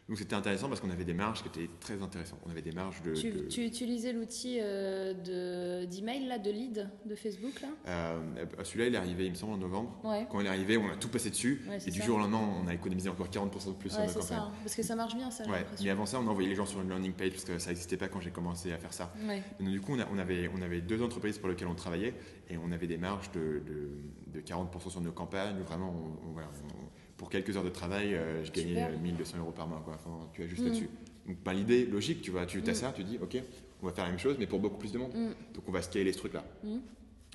[0.10, 2.40] Donc c'était intéressant parce qu'on avait des marges qui étaient très intéressantes.
[2.46, 3.14] On avait des marges de.
[3.14, 7.68] Tu, de- tu utilisais l'outil euh, de d'email là, de lead de Facebook là?
[7.88, 8.20] Euh,
[8.64, 10.00] Celui-là, il est arrivé, il me semble, en novembre.
[10.04, 10.26] Ouais.
[10.32, 11.62] Quand il est arrivé, on a tout passé dessus.
[11.70, 14.08] Ouais, et du jour au lendemain, on a économisé encore 40% de plus sur Ouais,
[14.08, 14.38] c'est ça.
[14.40, 15.44] hein, Parce que ça marche bien ça.
[15.84, 17.98] mais avant ça, on envoyait les gens sur une landing page parce que ça n'existait
[17.98, 19.14] pas quand j'ai commencé à faire ça.
[19.28, 19.44] Ouais.
[19.60, 21.76] Et donc, du coup, on, a- on avait, on avait deux entreprises pour lesquelles on
[21.76, 22.16] travaillait
[22.50, 23.92] et on avait des marges de, de,
[24.34, 25.60] de 40% sur nos campagnes.
[25.60, 28.90] Vraiment, on- on- voilà, on- pour quelques heures de travail, euh, je gagnais Super.
[28.94, 29.82] euh, 1200 euros par mois.
[29.86, 29.94] Quoi.
[29.94, 30.66] Enfin, tu as juste Mm.
[30.66, 30.90] là-dessus.
[31.28, 32.76] Donc, bah, l'idée logique, tu vois, tu as Mm.
[32.76, 33.38] ça, tu dis, OK,
[33.84, 35.14] on va faire la même chose, mais pour beaucoup plus de monde.
[35.14, 35.28] Mm.
[35.54, 36.44] Donc, on va scaler ce truc-là.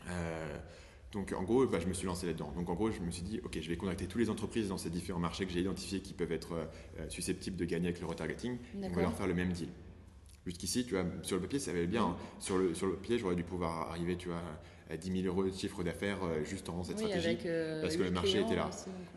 [0.09, 0.59] Euh,
[1.13, 2.53] donc en gros, bah, je me suis lancé là-dedans.
[2.57, 4.79] Donc en gros, je me suis dit, ok, je vais contacter toutes les entreprises dans
[4.79, 6.55] ces différents marchés que j'ai identifiés qui peuvent être
[6.99, 8.59] euh, susceptibles de gagner avec le retargeting.
[8.83, 9.69] On va leur faire le même deal.
[10.45, 12.05] Jusqu'ici, tu vois, sur le papier, ça bien.
[12.05, 12.17] hein.
[12.41, 14.43] Sur, le, sur le papier, j'aurais dû pouvoir arriver, tu vois,
[14.97, 17.27] 10 000 euros de chiffre d'affaires euh, juste en cette Oui, stratégie.
[17.27, 18.71] avec, euh, parce que le marché était là.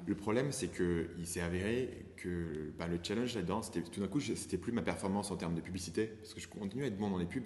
[0.05, 4.07] Le problème, c'est que il s'est avéré que bah, le challenge là-dedans, c'était tout d'un
[4.07, 6.97] coup, c'était plus ma performance en termes de publicité, parce que je continue à être
[6.97, 7.43] bon dans les pubs.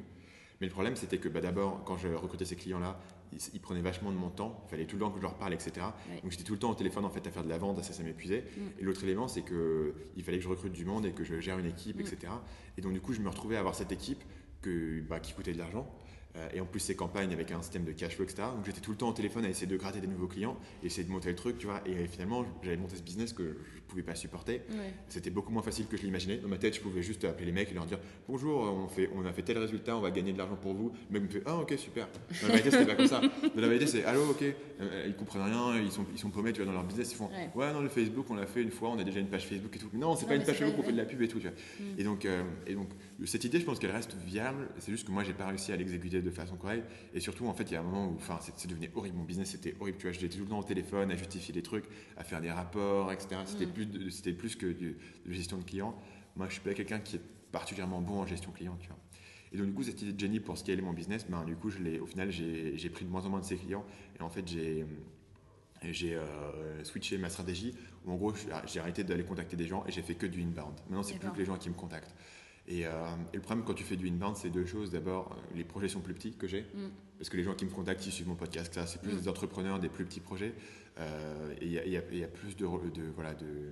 [0.61, 2.99] Mais le problème, c'était que bah, d'abord, quand je recrutais ces clients-là,
[3.33, 4.61] ils, ils prenaient vachement de mon temps.
[4.67, 5.71] Il fallait tout le temps que je leur parle, etc.
[6.21, 7.93] Donc j'étais tout le temps au téléphone en fait à faire de la vente, ça,
[7.93, 8.43] ça m'épuisait.
[8.55, 8.61] Mm.
[8.79, 11.39] Et l'autre élément, c'est que il fallait que je recrute du monde et que je
[11.39, 12.01] gère une équipe, Mm.
[12.01, 12.17] etc.
[12.77, 14.23] Et donc du coup, je me retrouvais à avoir cette équipe
[14.61, 15.91] que, bah, qui coûtait de l'argent.
[16.35, 18.43] Euh, et en plus, ces campagnes avec un système de cash flow, etc.
[18.55, 21.03] Donc j'étais tout le temps au téléphone à essayer de gratter des nouveaux clients, essayer
[21.03, 21.81] de monter le truc, tu vois.
[21.85, 24.61] Et finalement, j'avais monté ce business que je pouvais pas supporter.
[24.69, 24.93] Ouais.
[25.09, 26.37] C'était beaucoup moins facile que je l'imaginais.
[26.37, 29.09] Dans ma tête, je pouvais juste appeler les mecs et leur dire Bonjour, on, fait,
[29.15, 30.93] on a fait tel résultat, on va gagner de l'argent pour vous.
[31.09, 32.07] Le mec me fait Ah, ok, super.
[32.41, 33.21] Dans la vérité, c'était pas comme ça.
[33.21, 34.43] Dans la vérité, c'est Allô, ok.
[34.43, 37.11] Euh, ils comprennent rien, ils sont, ils sont paumés, tu vois, dans leur business.
[37.11, 37.49] Ils font Ouais.
[37.55, 39.75] Ouais, non, le Facebook, on l'a fait une fois, on a déjà une page Facebook
[39.75, 39.89] et tout.
[39.93, 41.47] Mais non, c'est pas une page Facebook, on fait de la pub et tout, tu
[41.47, 41.55] vois.
[41.79, 41.99] Mm.
[41.99, 42.89] Et donc, euh, et donc,
[43.25, 44.69] cette idée, je pense qu'elle reste viable.
[44.79, 46.89] C'est juste que moi, j'ai pas réussi à l'exécuter de façon correcte.
[47.13, 49.17] Et surtout, en fait, il y a un moment où, enfin, c'est devenu horrible.
[49.17, 49.97] Mon business, c'était horrible.
[49.97, 51.85] Tu vois, j'étais tout le temps au téléphone à justifier des trucs,
[52.17, 53.41] à faire des rapports, etc.
[53.45, 53.71] C'était Mm.
[53.73, 55.95] plus, c'était plus que de, de gestion de clients.
[56.35, 58.97] Moi, je suis pas quelqu'un qui est particulièrement bon en gestion client, tu vois.
[59.53, 61.69] Et donc, du coup, cette idée de Jenny pour scaler mon business, ben, du coup,
[61.69, 63.85] je l'ai, au final, j'ai pris de moins en moins de ses clients.
[64.17, 64.85] Et en fait, j'ai
[65.89, 67.73] j'ai euh, switché ma stratégie
[68.05, 68.33] où en gros
[68.67, 70.75] j'ai- arrêté d'aller contacter des gens et j'ai fait que du inbound.
[70.87, 72.13] Maintenant c'est plus que les gens qui me contactent.
[72.67, 72.91] Et, euh,
[73.33, 74.91] et le problème quand tu fais du inbound c'est deux choses.
[74.91, 76.89] D'abord euh, les projets sont plus petits que j'ai Mm.
[77.17, 79.19] parce que les gens qui me contactent ils suivent mon podcast ça c'est plus Mm.
[79.21, 80.53] des entrepreneurs des plus petits projets
[80.99, 82.65] Euh, et il y, a- y y plus de,
[83.15, 83.71] voilà de,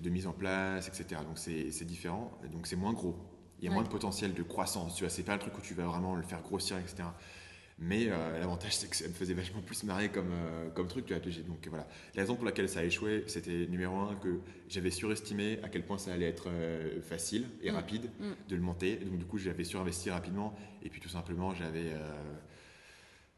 [0.00, 1.20] de mise en place etc.
[1.26, 3.16] Donc c'est c'est différent donc c'est moins gros.
[3.60, 3.74] Il y a Ouais.
[3.74, 4.94] moins de potentiel de croissance.
[4.96, 7.04] Tu vois c'est pas un truc où tu vas vraiment le faire grossir etc.
[7.82, 11.06] Mais euh, l'avantage, c'est que ça me faisait vachement plus marrer comme, euh, comme truc.
[11.06, 11.88] Tu vois, donc voilà.
[12.14, 15.84] La raison pour laquelle ça a échoué, c'était numéro un, que j'avais surestimé à quel
[15.86, 17.74] point ça allait être euh, facile et Mm.
[17.74, 18.24] rapide Mm.
[18.50, 18.92] de le monter.
[19.00, 20.54] Et donc du coup, j'avais surinvesti rapidement.
[20.82, 21.92] Et puis tout simplement, j'avais.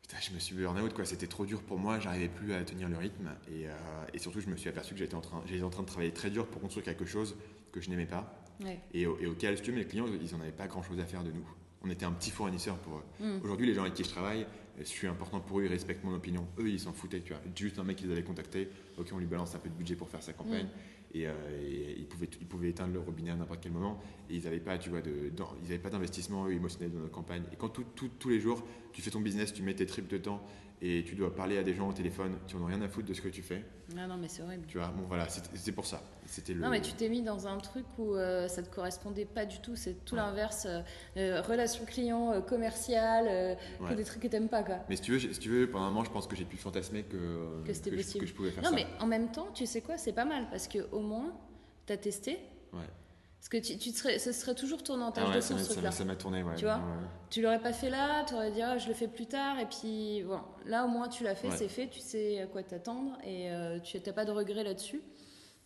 [0.02, 1.04] Putain, je me suis burn out, quoi.
[1.04, 3.30] C'était trop dur pour moi, j'arrivais plus à tenir le rythme.
[3.48, 3.66] Et,
[4.12, 6.30] et surtout, je me suis aperçu que j'étais en, train, en train de travailler très
[6.30, 7.36] dur pour construire quelque chose
[7.70, 8.42] que je n'aimais pas.
[8.64, 8.80] Ouais.
[8.92, 11.04] Et, et auquel, si tu veux, mes clients, ils n'en avaient pas grand chose à
[11.06, 11.46] faire de nous.
[11.84, 13.02] On était un petit fournisseur pour eux.
[13.20, 13.40] Mm.
[13.44, 14.46] Aujourd'hui, les gens avec qui je travaille,
[14.78, 16.46] je suis important pour eux, ils respectent mon opinion.
[16.58, 17.42] Eux, ils s'en foutaient, tu vois.
[17.56, 18.68] Juste un mec qu'ils avaient contacté,
[18.98, 20.68] ok, on lui balance un peu de budget pour faire sa campagne.
[21.14, 24.00] Et, euh, et ils, pouvaient, ils pouvaient éteindre le robinet à n'importe quel moment.
[24.30, 27.00] Et ils n'avaient pas, tu vois, de, dans- ils avaient pas d'investissement eux, émotionnel dans
[27.00, 27.42] notre campagne.
[27.52, 30.08] Et quand tout- tout- tous les jours, tu fais ton business, tu mets tes tripes
[30.08, 30.42] de temps
[30.84, 33.06] et tu dois parler à des gens au téléphone qui n'en ont rien à foutre
[33.06, 33.64] de ce que tu fais,
[33.96, 34.64] Ah non, mais c'est horrible.
[34.66, 34.88] tu vois.
[34.88, 36.02] Bon, voilà, c'est pour ça.
[36.26, 36.60] C'était le.
[36.60, 39.60] Non, mais tu t'es mis dans un truc où euh, ça te correspondait pas du
[39.60, 39.76] tout.
[39.76, 40.20] C'est tout Ouais.
[40.20, 40.66] l'inverse.
[40.68, 40.80] euh,
[41.16, 43.54] euh, relation client, euh, commercial, euh,
[43.88, 44.78] que des trucs que t'aimes pas, quoi.
[44.88, 46.56] Mais si tu veux, si tu veux, pendant un moment, je pense que j'ai pu
[46.56, 48.74] fantasmer que, Que c'était je, que je pouvais faire Non, ça.
[48.74, 51.32] mais en même temps, tu sais quoi, c'est pas mal parce que au moins,
[51.86, 52.38] t'as testé.
[52.72, 52.80] Ouais.
[53.42, 55.64] Parce que tu, serais, ça serait toujours tourné en tâche Ah ouais, de ça fond,
[55.64, 56.54] ce ça m'a- ça m'a tourné, ouais.
[56.54, 56.82] Tu vois Ouais.
[57.28, 59.66] Tu l'aurais pas fait là, tu aurais dit ah, je le fais plus tard, et
[59.66, 61.56] puis bon, là au moins tu l'as fait, Ouais.
[61.56, 65.02] c'est fait, tu sais à quoi t'attendre, et euh, tu n'as pas de regrets là-dessus.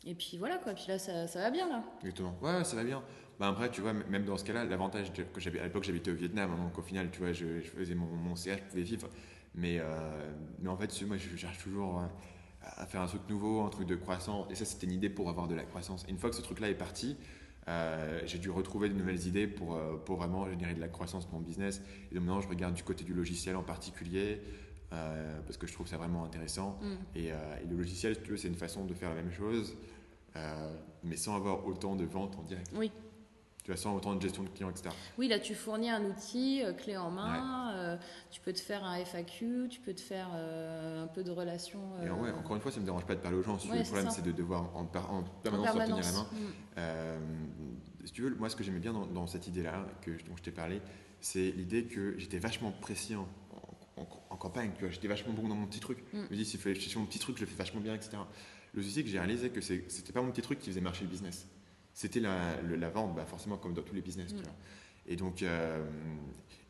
[0.06, 1.84] Et puis voilà quoi, puis là ça, ça va bien là.
[2.00, 2.34] Exactement.
[2.40, 3.02] Ouais, ça va bien.
[3.38, 6.14] Bah après, tu vois, même dans ce cas-là, l'avantage que j'avais à l'époque, j'habitais au
[6.14, 8.82] Vietnam, hein, donc au final, tu vois, je, je faisais mon, mon CH, je pouvais
[8.82, 9.08] vivre.
[9.54, 12.06] Mais, euh, mais en fait, moi, je cherche toujours euh,
[12.62, 14.46] à faire un truc nouveau, un truc de croissance.
[14.50, 16.04] Et ça, c'était une idée pour avoir de la croissance.
[16.08, 17.16] Et une fois que ce truc-là est parti,
[17.68, 21.26] euh, j'ai dû retrouver de nouvelles idées pour, euh, pour vraiment générer de la croissance
[21.26, 21.82] pour mon business.
[22.10, 24.40] Et donc maintenant, je regarde du côté du logiciel en particulier,
[24.92, 26.78] euh, parce que je trouve ça vraiment intéressant.
[26.80, 27.18] Mm.
[27.18, 29.32] Et, euh, et le logiciel, si tu veux, c'est une façon de faire la même
[29.32, 29.76] chose,
[31.02, 32.70] mais sans avoir autant de ventes en direct.
[32.74, 32.92] Oui,
[33.66, 34.90] tu as sans autant de gestion de clients, etc.
[35.18, 37.72] Oui, là, tu fournis un outil euh, clé en main.
[37.74, 37.96] euh,
[38.30, 41.80] tu peux te faire un FAQ, tu peux te faire euh, un peu de relations.
[42.04, 43.58] Et ouais, encore une fois, ça me dérange pas de parler aux gens.
[43.58, 46.02] Si Ouais, le problème, c'est de devoir en, par- en en permanence leur tenir la
[46.02, 46.26] permanence.
[46.76, 46.80] main.
[46.80, 48.06] Mm.
[48.06, 49.84] Si tu veux, moi, ce que j'aimais bien dans, dans cette idée-là,
[50.28, 50.80] dont je t'ai parlé,
[51.20, 53.26] c'est l'idée que j'étais vachement précis en,
[53.96, 54.70] en- en- en campagne.
[54.76, 55.98] Tu vois, j'étais vachement bon dans mon petit truc.
[56.12, 56.18] Mm.
[56.26, 58.18] Je me dis, si je fais mon petit truc, je le fais vachement bien, etc.
[58.74, 61.02] Le souci, c'est que j'ai réalisé que c'était pas mon petit truc qui faisait marcher
[61.04, 61.48] le business.
[61.96, 64.34] C'était la, vente, bah, forcément, comme dans tous les business.
[64.34, 64.36] Mm.
[64.36, 64.52] Tu vois.
[65.06, 65.82] Et donc, euh,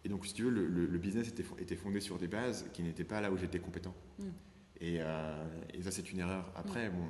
[0.04, 3.02] et donc, si tu veux, le, business était, était fondé sur des bases qui n'étaient
[3.02, 3.92] pas là où j'étais compétent.
[4.20, 4.24] Mm.
[4.80, 6.52] Et, euh, et ça, c'est une erreur.
[6.54, 7.02] Après, bon,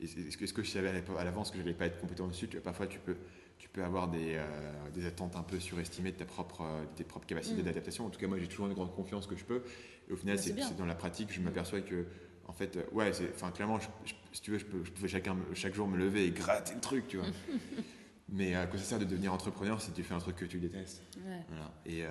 [0.00, 1.98] et c'est- est-ce que, est-ce que je savais à l'avance que je n'allais pas être
[1.98, 3.16] compétent dessus tu vois, Parfois, tu peux,
[3.58, 6.62] tu peux avoir des, euh, des attentes un peu surestimées de ta propre,
[6.94, 7.64] tes propres capacités Mm.
[7.64, 8.06] d'adaptation.
[8.06, 9.64] En tout cas, moi, j'ai toujours une grande confiance que je peux.
[10.08, 11.44] Et au final, Bah, c'est dans la pratique, je Mm.
[11.44, 12.06] m'aperçois que,
[12.48, 15.08] en fait, euh, ouais, enfin, clairement, je- je- si tu veux, je, peux- je pouvais
[15.08, 17.26] chacun, chaque jour me lever et gratter le truc, tu vois.
[18.28, 20.58] Mais à quoi ça sert de devenir entrepreneur si tu fais un truc que tu
[20.58, 21.02] détestes?
[21.24, 21.44] Ouais.
[21.48, 21.72] voilà.
[21.86, 22.10] Et, euh,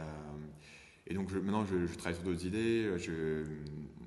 [1.08, 2.90] et donc je- maintenant, je, je travaille sur d'autres idées,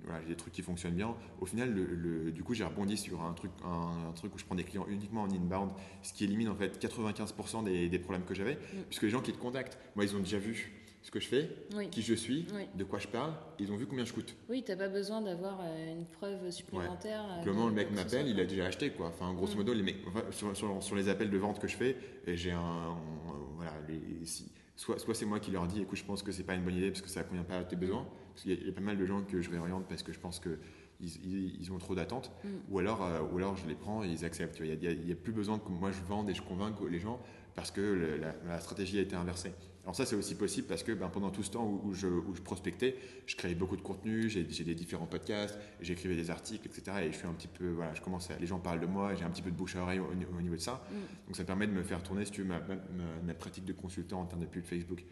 [0.04, 1.14] voilà, j'ai des trucs qui fonctionnent bien.
[1.40, 4.38] Au final, le, le- du coup, j'ai rebondi sur un truc, un, un truc où
[4.38, 5.70] je prends des clients uniquement en inbound,
[6.02, 8.56] ce qui élimine en fait 95% des, des problèmes que j'avais,
[8.88, 11.48] puisque les gens qui te contactent, moi, ils ont déjà vu ce que je fais,
[11.76, 11.88] Oui.
[11.90, 12.64] qui je suis, Oui.
[12.74, 14.34] de quoi je parle, ils ont vu combien je coûte.
[14.48, 17.24] Oui, t'as pas besoin d'avoir euh, une preuve supplémentaire.
[17.24, 19.08] euh, Comment de- le mec m'appelle, il a déjà acheté quoi.
[19.08, 19.58] Enfin, grosso Mm.
[19.58, 22.50] modo, les mecs, enfin, sur, sur- sur les appels de vente que je fais, j'ai
[22.50, 26.22] un, euh, voilà, les- si- soit, soit c'est moi qui leur dis, écoute, je pense
[26.22, 28.06] que c'est pas une bonne idée parce que ça convient pas à tes besoins.
[28.34, 30.02] Parce qu'il y, a- il y a pas mal de gens que je réoriente parce
[30.02, 30.58] que je pense que
[31.00, 32.32] ils, ils- ils ont trop d'attentes.
[32.44, 32.48] Mm.
[32.70, 34.58] Ou alors, euh, ou alors je les prends et ils acceptent.
[34.60, 37.20] Il y a- a plus besoin que moi je vende et je convainque les gens
[37.58, 39.50] parce que le- la, la stratégie a été inversée.
[39.82, 42.06] Alors ça, c'est aussi possible parce que ben, pendant tout ce temps où, où je,
[42.06, 42.94] où je prospectais,
[43.26, 46.98] je créais beaucoup de contenu, j'ai des différents podcasts, j'écrivais des articles, etc.
[47.02, 49.16] Et je suis un petit peu, voilà, je commence à, les gens parlent de moi,
[49.16, 50.84] j'ai un petit peu de bouche à oreille au, au niveau de ça.
[50.88, 50.94] Mm.
[51.26, 53.64] Donc ça permet de me faire tourner, si tu veux, ma, ma- ma- ma pratique
[53.64, 55.04] de consultant en termes de pub Facebook.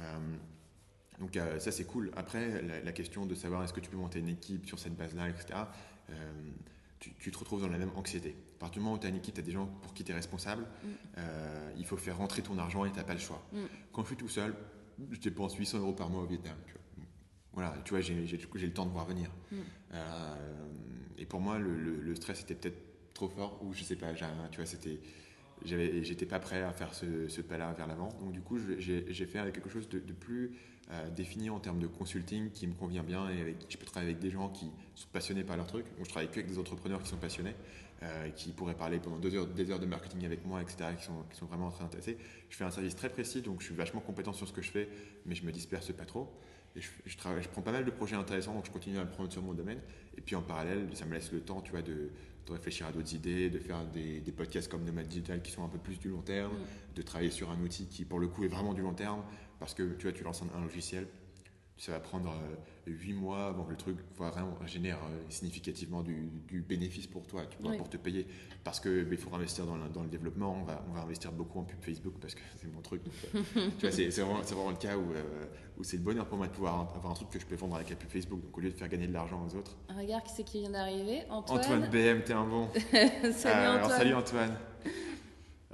[0.00, 0.04] Euh,
[1.20, 2.10] donc euh, ça c'est cool.
[2.14, 4.94] Après, la, la question de savoir est-ce que tu peux monter une équipe sur cette
[4.94, 5.46] base-là, etc.
[6.10, 6.14] euh,
[7.00, 8.36] tu, tu te retrouves dans la même anxiété.
[8.56, 10.04] À partir du moment où tu as une équipe, tu as des gens pour qui
[10.04, 10.86] tu es responsable, Mm.
[11.18, 13.42] euh, il faut faire rentrer ton argent et tu n'as pas le choix.
[13.52, 13.58] Mm.
[13.92, 14.54] Quand je suis tout seul,
[15.10, 16.56] je dépense 800 euros par mois au Vietnam.
[16.66, 16.82] Tu vois.
[17.52, 19.30] Voilà, tu vois, j'ai le temps de voir venir.
[19.52, 19.56] Mm.
[19.94, 20.34] Euh,
[21.18, 22.78] et pour moi, le, le- le stress était peut-être
[23.14, 25.00] trop fort, ou je sais pas, tu vois, c'était
[25.64, 29.52] j'étais pas prêt à faire ce, ce pas-là vers l'avant donc du coup j'ai fait
[29.52, 30.52] quelque chose de, de plus
[30.90, 33.84] euh, défini en termes de consulting qui me convient bien et avec qui je peux
[33.84, 35.84] travailler avec des gens qui sont passionnés par leur truc.
[35.96, 37.54] Donc je travaille que avec des entrepreneurs qui sont passionnés
[38.02, 41.04] euh, qui pourraient parler pendant deux heures, des heures de marketing avec moi etc qui
[41.04, 42.16] sont, qui sont vraiment très intéressés.
[42.48, 44.70] Je fais un service très précis donc je suis vachement compétent sur ce que je
[44.70, 44.88] fais
[45.26, 46.32] mais je me disperse pas trop.
[46.76, 49.04] Et je, je travaille, je prends pas mal de projets intéressants donc je continue à
[49.04, 49.80] le prendre sur mon domaine.
[50.16, 52.10] Et puis en parallèle ça me laisse le temps tu vois de
[52.48, 55.64] de réfléchir à d'autres idées, de faire des, des podcasts comme Nomad Digital qui sont
[55.64, 56.96] un peu plus du long terme, Mm.
[56.96, 59.22] de travailler sur un outil qui pour le coup est vraiment du long terme
[59.58, 61.06] parce que tu vois tu lances un, un logiciel,
[61.76, 66.28] ça va prendre euh, 8 mois avant que le truc vraiment génère euh, significativement du,
[66.48, 67.76] du bénéfice pour toi, tu vois, Oui.
[67.76, 68.26] pour te payer.
[68.64, 71.30] Parce que bah, faut investir dans, le- dans le développement, on va, on va investir
[71.30, 73.04] beaucoup en pub Facebook parce que c'est mon truc.
[73.04, 73.12] donc,
[73.56, 75.22] euh, tu vois, c'est vraiment, le cas où, euh,
[75.78, 77.76] où c'est le bonheur pour moi de pouvoir avoir un truc que je peux vendre
[77.76, 78.40] avec la pub Facebook.
[78.42, 79.76] Donc au lieu de faire gagner de l'argent aux autres.
[79.96, 81.22] Regarde qui c'est qui vient d'arriver.
[81.30, 81.60] Antoine?
[81.60, 82.68] Antoine BM, t'es un bon.
[83.32, 84.56] salut alors, salut Antoine.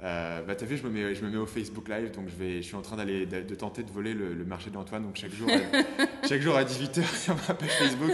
[0.03, 2.35] Euh, bah t'as vu, je me, mets, je me mets au Facebook Live, donc je,
[2.35, 5.03] vais, je suis en train d'aller de, de tenter de voler le, le marché d'Antoine.
[5.03, 8.11] Donc chaque jour, à, chaque jour à 18h sur ma page Facebook,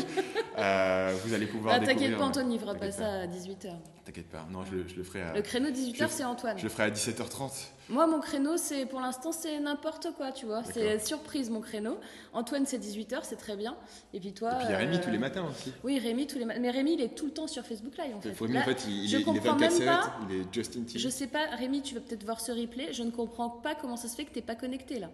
[0.59, 1.85] euh, vous allez pouvoir Ah.
[1.85, 3.71] T'inquiète pas, Antoine, il fera pas ça à 18h.
[4.05, 6.57] T'inquiète pas, non, je, le- je le ferai à, Le créneau 18h, je- c'est Antoine.
[6.57, 7.69] je le ferai à 17h30.
[7.89, 10.63] Moi, mon créneau, c'est pour l'instant, c'est n'importe quoi, tu vois.
[10.63, 11.97] C'est surprise, mon créneau.
[12.31, 13.75] Antoine, c'est 18h, c'est très bien.
[14.13, 14.51] Et puis toi.
[14.53, 15.73] Et puis il y a Rémi euh, tous les matins aussi.
[15.83, 16.59] Oui, Rémi tous les matins.
[16.61, 18.29] Mais Rémi, il est tout le temps sur Facebook Live, en fait.
[18.39, 20.13] Rémi, Là, en fait, il, il je est, il est comprends même 24-7, pas.
[20.29, 20.99] il est Justin T.
[20.99, 22.93] Je sais pas, Rémi, tu vas peut-être voir ce replay.
[22.93, 25.09] Je ne comprends pas comment ça se fait que t'es pas connecté là.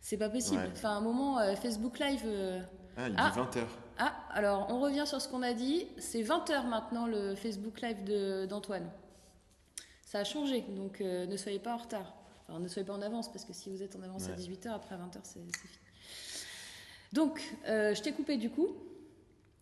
[0.00, 0.62] C'est pas possible.
[0.62, 0.70] Ouais.
[0.72, 2.22] Enfin, à un moment, euh, Facebook Live.
[2.24, 2.60] euh,
[2.96, 3.30] Ah, il Ah.
[3.34, 3.64] dit 20h.
[3.98, 5.86] Ah, alors on revient sur ce qu'on a dit.
[5.98, 8.88] C'est 20h maintenant le Facebook Live d'Antoine.
[10.12, 12.12] Ça a changé, donc euh, ne soyez pas en retard.
[12.46, 14.36] Enfin, ne soyez pas en avance, parce que si vous êtes en avance à Ouais.
[14.36, 15.50] 18h, après 20h, c'est fini.
[17.14, 18.76] Donc, euh, je t'ai coupé du coup,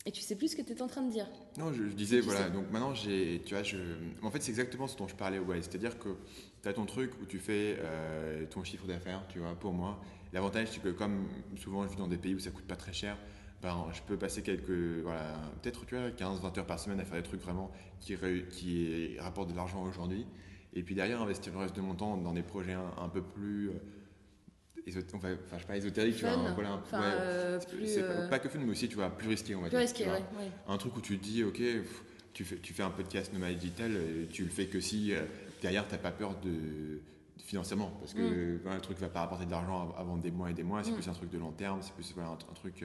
[0.06, 1.28] et tu sais plus ce que tu étais en train de dire.
[1.56, 2.50] Non, je, je disais, voilà, sais.
[2.50, 3.76] donc maintenant, j'ai, tu vois, je,
[4.22, 6.16] en fait, c'est exactement ce dont je parlais, ouais, c'est-à-dire que
[6.64, 10.00] tu as ton truc où tu fais euh, ton chiffre d'affaires, tu vois, pour moi.
[10.32, 12.92] L'avantage, c'est que comme souvent je vis dans des pays où ça coûte pas très
[12.92, 13.16] cher,
[13.62, 17.04] ben, je peux passer quelques, voilà, peut-être, tu vois, 15, 20 heures par semaine à
[17.04, 17.70] faire des trucs vraiment
[18.00, 18.16] qui,
[18.50, 20.26] qui rapportent de l'argent aujourd'hui.
[20.72, 23.22] Et puis derrière, investir le reste de mon temps dans des projets un, un peu
[23.22, 27.06] plus, euh, enfin, je sais pas ésotérique, tu vois, Fun, un- voilà, un- enfin, ouais,
[27.18, 29.68] euh, plus, pas, euh, pas que fun, mais aussi, tu vois, plus risqué, on va
[29.68, 29.80] Plus dire.
[29.80, 30.50] risqué, vois ouais, ouais.
[30.68, 33.56] un truc où tu te dis, ok, pff, tu fais, tu fais un podcast nomade
[33.56, 33.92] digital,
[34.30, 35.22] tu le fais que si euh,
[35.60, 37.00] derrière, tu n'as pas peur de,
[37.38, 38.60] financièrement, parce que mm.
[38.72, 40.94] le truc va pas rapporter de l'argent avant des mois et des mois, c'est mm.
[40.94, 42.84] plus un truc de long terme, c'est plus un, truc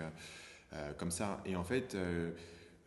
[0.97, 1.41] comme ça.
[1.45, 1.97] Et en fait,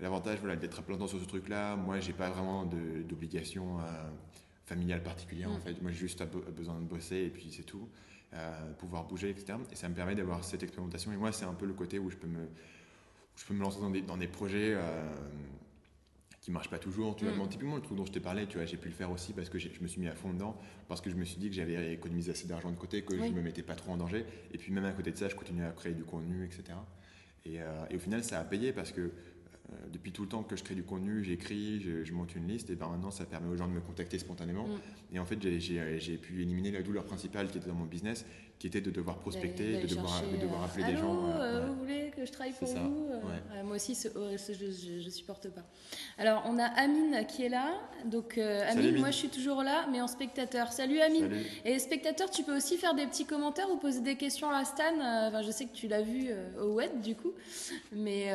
[0.00, 3.78] l'avantage voilà, d'être à plein temps sur ce truc-là, moi, j'ai pas vraiment d'obligation
[4.66, 5.50] familiale particulière.
[5.50, 6.22] En fait, moi, j'ai juste
[6.56, 7.88] besoin de bosser et puis c'est tout.
[8.34, 9.54] Euh, pouvoir bouger, etc.
[9.72, 11.10] Et ça me permet d'avoir cette expérimentation.
[11.12, 12.46] Et moi, c'est un peu le côté où je peux me,
[13.36, 15.02] je peux me lancer dans des, dans des projets euh,
[16.42, 17.16] qui marchent pas toujours.
[17.16, 17.48] Tu vois, mm.
[17.48, 19.48] typiquement le truc dont je t'ai parlé, tu vois, j'ai pu le faire aussi parce
[19.48, 21.54] que je me suis mis à fond dedans, parce que je me suis dit que
[21.54, 24.26] j'avais économisé assez d'argent de côté, que je me mettais pas trop en danger.
[24.52, 26.64] Et puis même à côté de ça, je continuais à créer du contenu, etc.
[27.48, 29.10] Et, euh, et au final, ça a payé parce que
[29.92, 32.74] depuis tout le temps que je crée du contenu, j'écris, je, monte une liste, et
[32.74, 34.66] ben maintenant ça permet aux gens de me contacter spontanément.
[34.66, 35.14] Mm.
[35.14, 38.24] Et en fait, j'ai pu éliminer la douleur principale qui était dans mon business,
[38.58, 41.28] qui était de devoir prospecter, de, devoir, de devoir appeler des gens.
[41.28, 43.06] Euh, euh, vous voulez que je travaille pour vous
[43.64, 45.62] Moi aussi, oh, je ne supporte pas.
[46.18, 47.74] Alors, on a Amine qui est là.
[48.04, 50.72] Donc, Amine, moi je suis toujours là, mais en spectateur.
[50.72, 51.30] Salut Amine.
[51.64, 54.94] Et spectateur, tu peux aussi faire des petits commentaires ou poser des questions à Stan.
[54.94, 57.32] Enfin, je sais que tu l'as vu au web du coup,
[57.92, 58.28] mais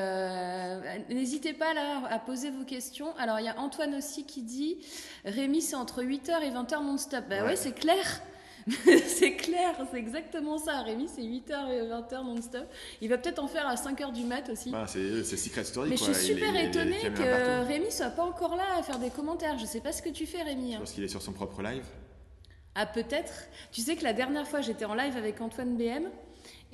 [1.24, 3.16] n'hésitez pas là à poser vos questions.
[3.18, 4.80] Alors, il y a Antoine aussi qui dit
[5.24, 7.24] Rémi, c'est entre 8h et 20h non-stop.
[7.30, 8.22] Bah ouais, c'est clair.
[9.08, 10.82] c'est clair, c'est exactement ça.
[10.82, 12.66] Rémi, c'est 8h et 20h non-stop.
[13.00, 14.72] Il va peut-être en faire à 5h du mat aussi.
[14.72, 15.90] Bah, c'est Secret Story.
[15.90, 19.58] Mais je suis super étonnée que Rémi soit pas encore là à faire des commentaires.
[19.58, 20.72] Je sais pas ce que tu fais, Rémi.
[20.72, 20.80] Je hein.
[20.80, 21.86] pense qu'il est sur son propre live.
[22.76, 23.34] Ah, peut-être.
[23.72, 26.10] Tu sais que la dernière fois, j'étais en live avec Antoine BM.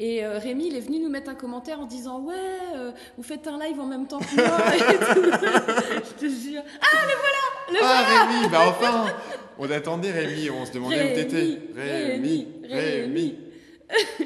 [0.01, 2.33] Et euh, Rémi, il est venu nous mettre un commentaire en disant Ouais,
[2.75, 4.57] euh, vous faites un live en même temps que moi.
[6.05, 6.63] je te jure.
[6.81, 9.13] Ah, le voilà le Ah, Rémi, bah enfin
[9.57, 11.59] On attendait Rémi, on se demandait où t'étais.
[11.75, 13.35] Rémi, Rémi.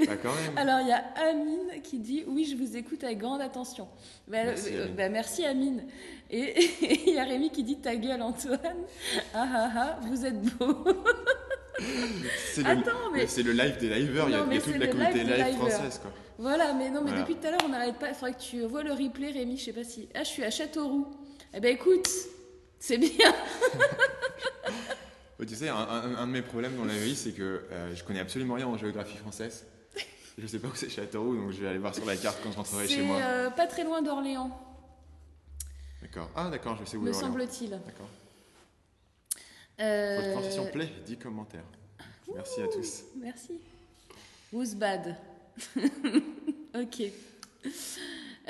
[0.05, 0.57] Bah, quand même.
[0.57, 3.87] Alors, il y a Amine qui dit Oui, je vous écoute avec grande attention.
[4.27, 5.85] Bah, merci, euh, bah, merci Amine.
[6.29, 6.53] Et
[7.07, 8.59] il y a Rémi qui dit Ta gueule, Antoine.
[9.33, 10.83] Ah ah ah, vous êtes beau.
[11.79, 15.99] C'est le, le, live des liveurs, il y a, toute la communauté live, française.
[16.01, 16.11] Quoi.
[16.37, 18.09] Voilà, mais non, mais depuis tout à l'heure, on n'arrête pas.
[18.09, 19.57] Il faudrait que tu vois le replay, Rémi.
[19.57, 20.07] Je sais pas si.
[20.13, 21.07] Ah, je suis à Châteauroux.
[21.53, 22.07] Eh ben écoute,
[22.79, 23.33] c'est bien.
[25.47, 28.55] tu sais, un, de mes problèmes dans la vie, c'est que euh, je connais absolument
[28.55, 29.65] rien en géographie française.
[30.37, 32.51] Je sais pas où c'est Châteauroux, donc je vais aller voir sur la carte quand
[32.51, 33.17] je rentrerai chez moi.
[33.19, 34.49] C'est euh, pas très loin d'Orléans.
[36.01, 36.29] D'accord.
[36.35, 37.69] Ah, d'accord, je sais où Me semble-t-il.
[37.69, 38.09] D'accord.
[39.79, 40.15] Euh...
[40.17, 41.65] Votre prononciation plaît, 10 commentaires.
[42.33, 43.03] Merci à tous.
[43.15, 43.59] Merci.
[44.51, 45.15] Who's bad?
[46.75, 47.03] Ok.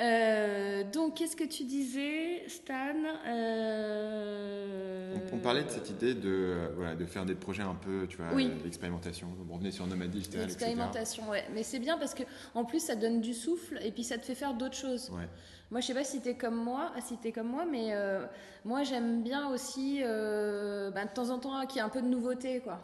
[0.00, 2.94] Euh, donc, qu'est-ce que tu disais, Stan
[3.26, 5.14] euh...
[5.32, 8.16] on, parlait de cette idée de, euh, voilà, de faire des projets un peu, tu
[8.16, 8.50] vois, oui.
[8.64, 9.28] l'expérimentation.
[9.48, 11.44] On revenait sur Nomad Digital, L'expérimentation, ouais.
[11.54, 14.24] Mais c'est bien parce que en plus, ça donne du souffle et puis ça te
[14.24, 15.10] fait faire d'autres choses.
[15.10, 15.28] Ouais.
[15.74, 18.24] Moi, je sais pas si tu es comme moi, si es comme moi, mais euh,
[18.64, 22.00] moi, j'aime bien aussi, euh, bah, de temps en temps, qu'il y ait un peu
[22.00, 22.78] de nouveauté, quoi.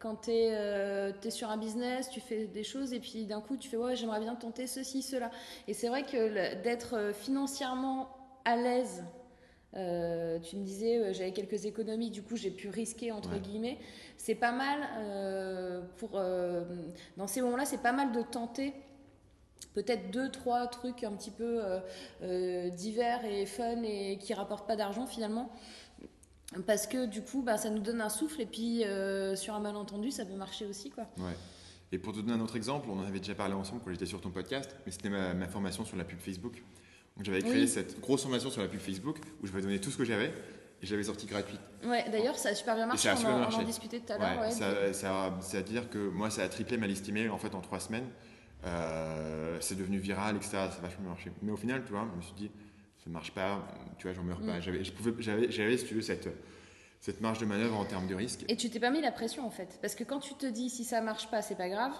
[0.00, 3.56] Quand tu es, euh, sur un business, tu fais des choses et puis d'un coup,
[3.56, 5.30] tu fais ouais, j'aimerais bien tenter ceci, cela.
[5.68, 8.08] Et c'est vrai que d'être financièrement
[8.44, 9.04] à l'aise,
[9.72, 13.78] tu me disais, j'avais quelques économies, du coup, j'ai pu risquer, entre guillemets.
[14.16, 14.80] C'est pas mal,
[15.98, 16.20] pour,
[17.16, 18.74] dans ces moments-là, c'est pas mal de tenter
[19.74, 21.80] peut-être deux, trois trucs un petit peu euh,
[22.22, 25.52] euh, divers et fun et qui rapportent pas d'argent finalement.
[26.66, 29.60] Parce que du coup, bah, ça nous donne un souffle et puis euh, sur un
[29.60, 30.90] malentendu, ça peut marcher aussi.
[30.90, 31.04] Quoi.
[31.18, 31.34] Ouais.
[31.90, 34.06] Et pour te donner un autre exemple, on en avait déjà parlé ensemble quand j'étais
[34.06, 36.62] sur ton podcast, mais c'était ma, formation sur la pub Facebook.
[37.16, 39.90] Donc j'avais créé cette grosse formation sur la pub Facebook où je vais donner tout
[39.90, 40.32] ce que j'avais
[40.82, 41.60] et j'avais sorti gratuite.
[41.84, 43.08] Ouais, d'ailleurs, ça a super bien marché.
[43.24, 44.40] on, en, discutait tout à l'heure.
[44.40, 47.60] Ouais, c'est à dire que moi, ça a triplé ma liste email en fait en
[47.60, 48.06] trois semaines.
[48.66, 50.50] Euh, c'est devenu viral, etc.
[50.52, 51.30] Ça a vachement marché.
[51.42, 52.50] Mais au final, tu vois, je me suis dit,
[52.98, 53.66] ça ne marche pas,
[53.98, 54.58] tu vois, j'en meurs pas.
[54.58, 54.82] Mm.
[55.18, 56.28] J'avais, j'avais, si tu veux, cette,
[57.00, 58.44] cette marge de manœuvre en termes de risque.
[58.48, 59.78] Et tu t'es pas mis la pression en fait.
[59.82, 61.92] Parce que quand tu te dis, si ça marche pas, c'est pas grave,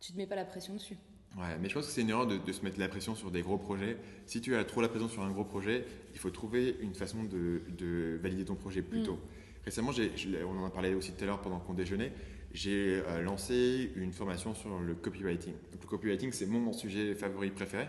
[0.00, 0.96] tu te mets pas la pression dessus.
[1.38, 3.42] Ouais, mais je pense que c'est une erreur de, se mettre la pression sur des
[3.42, 3.98] gros projets.
[4.24, 7.24] Si tu as trop la pression sur un gros projet, il faut trouver une façon
[7.24, 9.04] de, de valider ton projet plus mm.
[9.04, 9.18] tôt.
[9.64, 9.90] Récemment,
[10.46, 12.12] on en a parlé aussi tout à l'heure pendant qu'on déjeunait,
[12.56, 15.52] j'ai euh, lancé une formation sur le copywriting.
[15.72, 17.86] le copywriting, c'est mon, sujet favori préféré.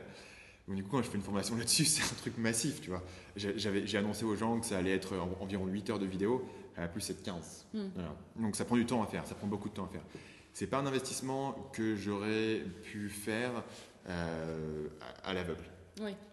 [0.68, 3.02] Donc, du coup, quand je fais une formation là-dessus, c'est un truc massif, tu vois.
[3.36, 7.02] J'ai annoncé aux gens que ça allait être environ 8 heures de vidéo, à plus
[7.02, 7.66] c'est 15.
[7.74, 7.88] Hmm.
[8.36, 10.04] Donc ça prend du temps à faire, ça prend beaucoup de temps à faire.
[10.52, 13.64] C'est pas un investissement que j'aurais pu faire
[14.10, 14.88] euh,
[15.24, 15.64] à, l'aveugle.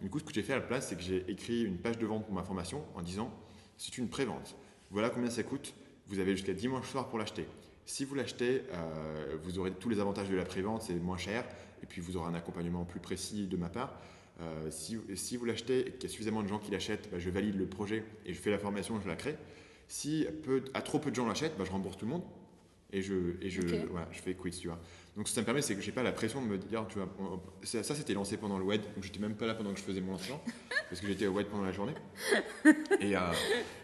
[0.01, 1.99] Du coup, ce que j'ai fait à la place, c'est que j'ai écrit une page
[1.99, 3.33] de vente pour ma formation en disant
[3.77, 4.57] c'est une pré-vente.
[4.91, 5.73] Voilà combien ça coûte.
[6.09, 7.47] Vous avez jusqu'à dimanche soir pour l'acheter.
[7.87, 11.45] Si vous l'achetez, euh, vous aurez tous les avantages de la prévente, c'est moins cher,
[11.83, 14.01] et puis vous aurez un accompagnement plus précis de ma part.
[14.41, 17.19] Euh, si, si, vous l'achetez et qu'il y a suffisamment de gens qui l'achètent, bah,
[17.19, 19.37] je valide le projet et je fais la formation, je la crée.
[19.87, 22.23] Si peu, à trop peu de gens l'achètent, bah, je rembourse tout le monde.
[22.93, 23.91] et je, et je, Ok.
[23.91, 24.81] voilà, je fais quit, tu vois.
[25.17, 26.85] Donc, ce que ça me permet, c'est que j'ai pas la pression de me dire,
[26.89, 29.55] tu vois, on- ça, ça, c'était lancé pendant le WED, donc j'étais même pas là
[29.55, 30.41] pendant que je faisais mon lancement,
[30.91, 31.95] parce que j'étais au WED pendant la journée.
[33.01, 33.21] Et, euh,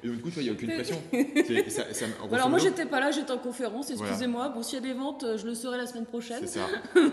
[0.03, 1.01] et donc, du coup, tu vois, il n'y a aucune pression.
[1.71, 4.11] Ça- ça- alors moi j'étais pas là, j'étais en conférence, Voilà.
[4.11, 4.49] excusez-moi.
[4.49, 6.41] Bon, s'il y a des ventes, euh, je le saurai la semaine prochaine.
[6.41, 6.67] C'est ça.
[6.97, 7.11] Euh,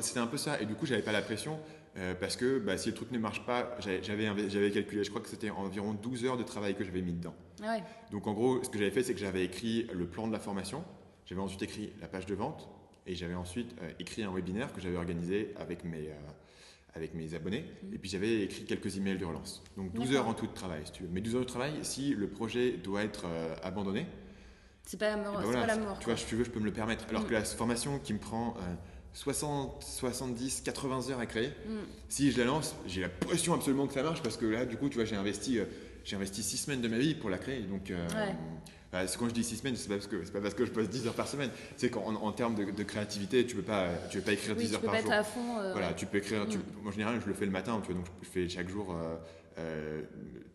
[0.00, 0.60] C'était un peu ça.
[0.60, 1.58] Et du coup, j'avais pas la pression
[1.98, 5.28] euh, parce que bah, si le truc ne marche pas, j'avais- calculé, je crois que
[5.28, 7.34] c'était environ 12 heures de travail que j'avais mis dedans.
[7.62, 7.82] Ah ouais.
[8.10, 10.40] Donc en gros, ce que j'avais fait, c'est que j'avais écrit le plan de la
[10.40, 10.84] formation,
[11.26, 12.68] j'avais ensuite écrit la page de vente
[13.06, 16.14] et j'avais ensuite euh, écrit un webinaire que j'avais organisé avec mes, euh,
[16.94, 17.64] avec mes abonnés.
[17.92, 19.62] Et puis j'avais écrit quelques emails de relance.
[19.76, 20.20] Donc 12 D'accord.
[20.22, 21.08] heures en tout de travail, si tu veux.
[21.12, 24.06] Mais 12 heures de travail, si le projet doit être euh, abandonné,
[24.84, 25.34] C'est pas la mort.
[25.40, 25.76] eh ben voilà.
[26.00, 27.06] Tu vois, si tu veux, je peux me le permettre.
[27.08, 27.26] Alors Mm.
[27.26, 28.74] que la formation qui me prend euh,
[29.14, 31.72] 60, 70, 80 heures à créer, Mm.
[32.08, 34.76] si je la lance, j'ai la pression absolument que ça marche parce que là, du
[34.76, 35.58] coup, tu vois, j'ai investi,
[36.04, 37.60] j'ai investi 6 semaines de ma vie pour la créer.
[37.62, 38.34] Donc, euh, Ouais.
[38.92, 40.64] Bah, c'est quand je dis 6 semaines, c'est pas parce que c'est pas parce que
[40.64, 41.50] je passe 10 heures par semaine.
[41.76, 44.62] C'est qu'en en termes de, de créativité, tu peux pas, tu peux pas écrire Oui,
[44.64, 45.12] 10 tu heures peux par pas être jour.
[45.14, 45.58] à fond.
[45.58, 46.46] euh, Voilà, tu peux écrire.
[46.48, 46.62] Tu, Mm.
[46.82, 48.92] moi, en général, je le fais le matin, tu vois, donc je fais chaque jour
[48.94, 49.16] euh,
[49.58, 50.02] euh,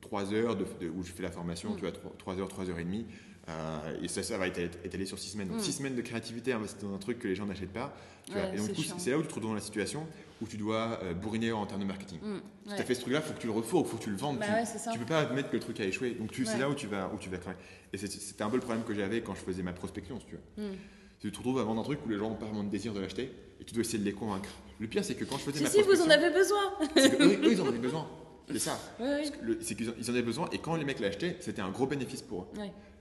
[0.02, 1.76] 3 heures de, de- où je fais la formation, Mm.
[1.76, 3.06] tu vois, 3, heures, 3 heures et demie.
[3.50, 5.48] euh, et ça, ça va être étalé sur 6 semaines.
[5.50, 5.64] Donc Mm.
[5.64, 7.94] 6 semaines de créativité investi dans un truc que les gens n'achètent pas.
[8.26, 8.42] tu vois.
[8.44, 8.96] Ouais, et donc, c'est du coup, chiant.
[9.00, 10.06] c'est là où tu te retrouves dans la situation
[10.42, 12.20] où tu dois euh, bourriner en termes de marketing.
[12.22, 12.76] Mm, Si ouais.
[12.76, 14.10] tu as fait ce truc-là, il faut que tu le refourgues, il faut que tu
[14.10, 14.40] le vendes.
[14.40, 16.12] Bah tu, ouais, tu peux pas admettre que le truc a échoué.
[16.12, 16.60] Donc tu, c'est Ouais.
[16.60, 17.56] là où tu vas, où tu vas cramer.
[17.94, 20.34] Et c'était un peu le problème que j'avais quand je faisais ma prospection, si tu
[20.36, 20.64] veux.
[20.72, 20.76] Mm.
[21.20, 22.94] Tu te retrouves à vendre un truc où les gens n'ont pas vraiment de désir
[22.94, 24.50] de l'acheter et tu dois essayer de les convaincre.
[24.80, 26.60] Le pire, c'est que quand je faisais Si, ma si, vous prospection, en avez besoin.
[26.96, 28.08] que eux, eux, ils en avaient besoin.
[28.52, 28.80] C'est ça.
[29.00, 31.70] Le- C'est qu'ils en- ils en avaient besoin et quand les mecs l'achetaient, c'était un
[31.70, 32.48] gros bénéfice pour eux.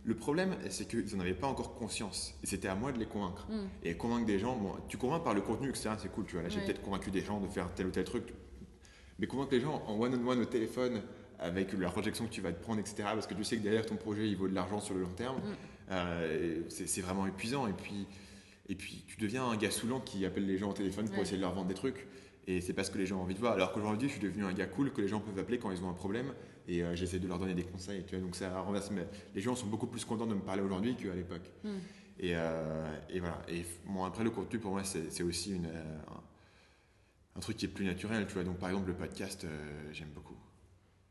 [0.04, 2.34] Le problème, c'est qu'ils n'en avaient pas encore conscience.
[2.42, 3.46] Et c'était à moi de les convaincre.
[3.50, 3.66] Mm.
[3.84, 5.90] Et convaincre des gens, bon, tu convaincs par le contenu, etc.
[5.98, 6.42] C'est cool, tu vois.
[6.42, 8.32] Là, j'ai peut-être convaincu des gens de faire tel ou tel truc.
[9.18, 11.02] Mais convaincre les gens en one-on-one au téléphone,
[11.38, 12.96] avec la projection que tu vas te prendre, etc.
[13.12, 15.12] Parce que tu sais que derrière ton projet, il vaut de l'argent sur le long
[15.12, 15.36] terme.
[15.36, 15.42] Mm.
[15.90, 17.66] Euh, c'est vraiment épuisant.
[17.66, 18.06] Et puis,
[18.68, 21.22] et puis, tu deviens un gars saoulant qui appelle les gens au téléphone pour Ouais.
[21.22, 22.06] essayer de leur vendre des trucs.
[22.46, 23.52] Et c'est pas ce que les gens ont envie de voir.
[23.52, 25.82] Alors qu'aujourd'hui, je suis devenu un gars cool que les gens peuvent appeler quand ils
[25.84, 26.32] ont un problème.
[26.70, 28.04] Et euh, j'essaie de leur donner des conseils.
[28.06, 28.92] Tu vois, donc ça renverse.
[28.92, 29.04] Mais
[29.34, 31.50] les gens sont beaucoup plus contents de me parler aujourd'hui qu'à l'époque.
[31.64, 31.68] Mm.
[32.20, 33.42] Et, euh, et voilà.
[33.48, 37.64] Et bon, après, le contenu, pour moi, c'est aussi une, euh, un, un truc qui
[37.64, 38.24] est plus naturel.
[38.28, 38.44] Tu vois.
[38.44, 39.44] Donc, par exemple, le podcast,
[39.92, 40.36] j'aime beaucoup.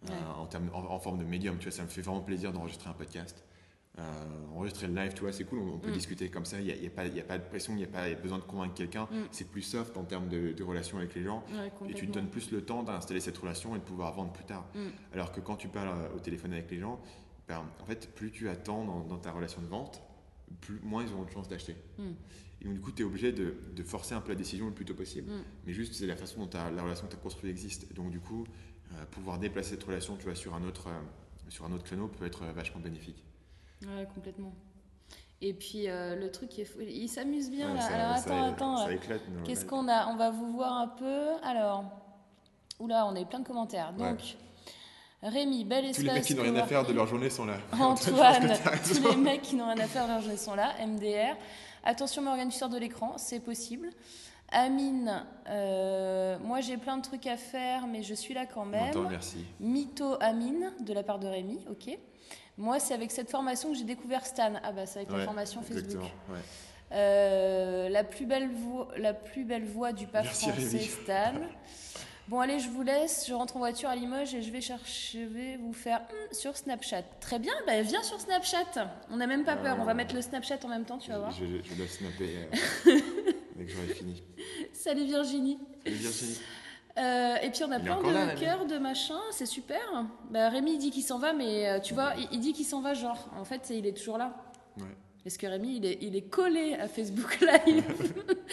[0.07, 0.13] Ouais.
[0.37, 2.89] En, termes, en, en forme de médium, tu vois, ça me fait vraiment plaisir d'enregistrer
[2.89, 3.43] un podcast.
[3.99, 4.01] Euh,
[4.55, 5.93] enregistrer le live, tu vois, c'est cool, on, on peut Mm.
[5.93, 7.77] discuter comme ça, il n'y a, y a pas- y a pas de pression, il
[7.77, 9.15] n'y a pas besoin de convaincre quelqu'un, Mm.
[9.31, 12.13] c'est plus soft en termes de, de relation avec les gens, Ouais, et tu te
[12.13, 14.65] donnes plus le temps d'installer cette relation et de pouvoir vendre plus tard.
[14.73, 14.79] Mm.
[15.13, 16.99] Alors que quand tu parles euh, au téléphone avec les gens,
[17.47, 20.01] ben, en fait, plus tu attends dans, dans ta relation de vente,
[20.61, 21.75] plus, moins ils auront de chance d'acheter.
[22.61, 24.73] Et donc, du coup, tu es obligé de, de forcer un peu la décision le
[24.73, 25.31] plus tôt possible.
[25.65, 27.93] Mais juste, c'est la façon dont la relation que tu as construite existe.
[27.93, 28.45] Donc, du coup,
[28.93, 30.99] euh, pouvoir déplacer cette relation tu vois, sur, un autre, euh,
[31.49, 33.23] sur un autre créneau peut être vachement bénéfique.
[33.83, 34.51] Ouais, complètement.
[35.41, 37.81] Et puis euh, le truc qui est fou, il s'amuse bien Ouais, là.
[37.81, 38.77] ça- Alors ça- attends, attends.
[38.77, 38.93] Ça là.
[38.95, 39.21] éclate.
[39.29, 40.07] nos Qu'est-ce qu'on a?
[40.07, 41.27] On va vous voir un peu.
[41.43, 41.85] Alors,
[42.79, 43.93] oula, on a eu plein de commentaires.
[43.97, 44.09] Ouais.
[44.09, 44.19] Donc,
[45.23, 45.95] Rémi, bel espace.
[46.03, 47.57] Tous les mecs qui n'ont rien à faire de leur journée sont là.
[47.73, 48.53] Antoine,
[48.85, 50.73] tous les mecs qui n'ont rien à faire de leur journée sont là.
[50.85, 51.35] MDR.
[51.85, 53.89] Attention, Morgane, tu sors de l'écran, c'est possible.
[54.51, 58.91] Amine, euh, moi j'ai plein de trucs à faire, mais je suis là quand même.
[58.91, 59.45] t'en remercie.
[59.59, 61.97] Mytho Amine, de la part de Rémi, ok.
[62.59, 64.51] Moi, c'est avec cette formation que j'ai découvert Stan.
[64.61, 66.03] Ah bah, c'est avec la formation Facebook.
[66.29, 66.39] Ouais.
[66.91, 70.79] Euh, la, plus belle voix, la plus belle voix du pape Merci, français.
[70.79, 71.33] Stan.
[72.27, 73.25] Bon, allez, je vous laisse.
[73.29, 76.01] Je rentre en voiture à Limoges et je vais chercher, je vais vous faire
[76.33, 77.03] sur Snapchat.
[77.21, 78.93] Très bien, bah, viens sur Snapchat.
[79.09, 79.77] On n'a même pas peur.
[79.79, 81.31] On va mettre le Snapchat en même temps, tu vas voir.
[81.31, 82.99] Je, je, je dois snapper euh,
[83.55, 84.21] dès que j'aurai fini.
[84.73, 85.59] Salut Virginie.
[85.85, 86.39] Salut Virginie.
[86.97, 88.39] Euh, et puis on a Il plein là, de Rémi.
[88.41, 89.79] cœurs, de machin, c'est super.
[90.31, 92.65] Bah, Rémi il dit qu'il s'en va, mais euh, tu vois, il, il dit qu'il
[92.65, 93.29] s'en va genre.
[93.37, 94.35] En fait, il est toujours là.
[94.77, 94.83] Ouais.
[95.23, 97.83] Parce que Rémi, il est, il est collé à Facebook Live.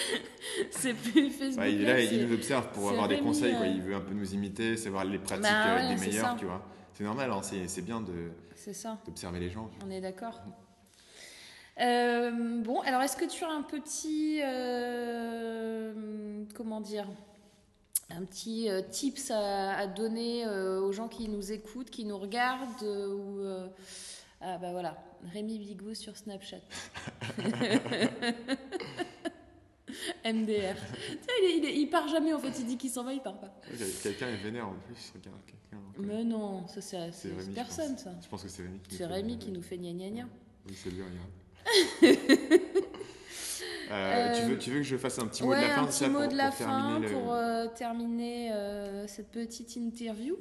[0.71, 3.55] c'est plus Facebook Ouais, il est là, il nous observe pour avoir des conseils.
[3.55, 3.67] Quoi.
[3.67, 3.73] euh.
[3.75, 6.37] Il veut un peu nous imiter, savoir les pratiques Bah ouais, des meilleurs, ça.
[6.39, 6.63] tu vois.
[6.95, 9.71] C'est normal, hein, c'est bien de- C'est ça, d'observer les gens.
[9.87, 10.41] on est d'accord.
[11.81, 12.31] Euh,
[12.63, 14.41] bon, alors est-ce que tu as un petit.
[14.43, 15.93] euh,
[16.55, 17.07] comment dire
[18.11, 22.19] un petit euh, tips à, à donner euh, aux gens qui nous écoutent, qui nous
[22.19, 23.69] regardent euh, ou
[24.41, 25.03] ah bah voilà
[25.33, 26.59] Rémi Bigot sur Snapchat.
[30.25, 30.77] MDR.
[31.43, 33.55] Il, il, part jamais en fait, il dit qu'il s'en va, il part pas.
[34.03, 35.13] Quelqu'un est vénère en plus.
[35.15, 35.83] Regarde, quelqu'un.
[35.99, 38.11] Mais non, ça c'est c'est Rémi, je personne ça.
[38.23, 40.11] Je pense que c'est Rémi qui nous C'est fait- Rémi qui nous fait gna gna
[40.11, 40.25] gna.
[40.69, 41.31] Oui, c'est lui, regarde.
[43.91, 45.83] Euh, tu, veux, tu veux que je fasse un petit mot ouais, de la fin
[45.83, 49.07] un de petit ça mot pour, de la pour fin terminer pour euh, terminer euh,
[49.07, 50.37] cette petite interview.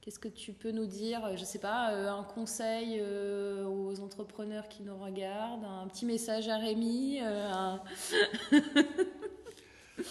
[0.00, 4.96] Qu'est-ce que tu peux nous dire Je sais pas, un conseil aux entrepreneurs qui nous
[4.96, 7.20] regardent, un petit message à Rémi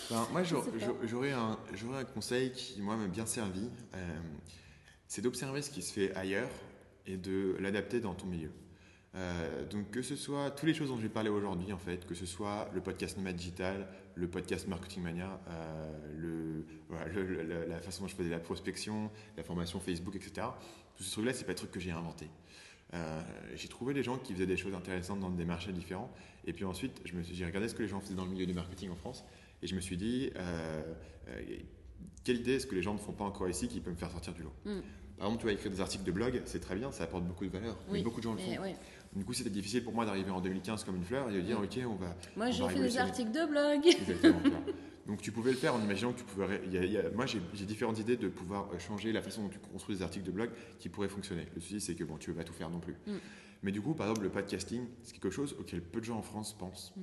[0.10, 1.58] Ben, moi, j'aurais un,
[1.94, 3.70] un, conseil qui, moi, m'a bien servi.
[3.96, 4.20] Euh,
[5.08, 6.50] c'est d'observer ce qui se fait ailleurs
[7.06, 8.52] et de l'adapter dans ton milieu.
[9.16, 12.16] Euh, donc que ce soit toutes les choses dont j'ai parlé aujourd'hui en fait, que
[12.16, 18.08] ce soit le podcast Nomad Digital, le podcast Marketing Mania, euh, le, la façon dont
[18.08, 20.48] je faisais la prospection, la formation Facebook, etc.
[20.96, 22.30] Tous ces trucs-là, c'est pas des trucs que j'ai inventés.
[23.56, 26.12] j'ai trouvé des gens qui faisaient des choses intéressantes dans des marchés différents.
[26.46, 28.90] Et puis ensuite, j'ai regardé ce que les gens faisaient dans le milieu du marketing
[28.92, 29.24] en France.
[29.64, 30.84] Et je me suis dit, euh,
[31.30, 31.42] euh,
[32.26, 34.12] quelle idée est-ce que les gens ne font pas encore ici qui peut me faire
[34.12, 34.54] sortir du lot?
[34.66, 34.82] Mm.
[35.18, 37.46] Par exemple, tu vas écrire des articles de blog, c'est très bien, ça apporte beaucoup
[37.46, 37.78] de valeur.
[37.90, 38.76] mais beaucoup de gens le font.
[39.16, 41.60] Du coup, c'était difficile pour moi d'arriver en 2015 comme une fleur et de dire,
[41.60, 41.64] mm.
[41.64, 42.16] ok, on va.
[42.36, 43.86] Moi, j'ai fait des articles de blog.
[43.86, 44.42] Exactement.
[45.08, 46.62] Donc, tu pouvais le faire en imaginant que tu pouvais.
[47.14, 50.26] moi, j'ai différentes idées de pouvoir euh, changer la façon dont tu construis des articles
[50.26, 50.50] de blog
[50.80, 51.46] qui pourraient fonctionner.
[51.54, 52.96] Le souci, c'est que bon, tu ne veux pas tout faire non plus.
[53.06, 53.18] Mm.
[53.64, 56.22] Mais du coup, par exemple, le podcasting, c'est quelque chose auquel peu de gens en
[56.22, 56.94] France pensent.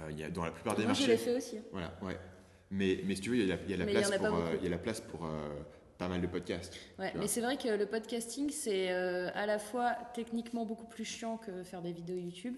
[0.00, 1.06] Euh, il y a, dans la plupart des marchés.
[1.06, 1.58] Moi, je l'ai fait aussi.
[1.72, 2.18] Voilà, ouais.
[2.70, 4.64] Mais, mais si tu veux, il y a, il y a la, place pour, il
[4.64, 5.26] y a la place pour
[5.98, 6.74] pas mal de podcasts.
[6.98, 11.04] Ouais, mais c'est vrai que le podcasting, c'est euh, à la fois techniquement beaucoup plus
[11.04, 12.54] chiant que faire des vidéos YouTube.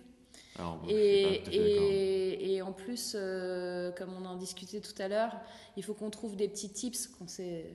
[0.58, 5.40] Alors, et, et, et, en plus, euh, comme on en discutait tout à l'heure,
[5.76, 7.66] il faut qu'on trouve des petits tips qu'on s'est,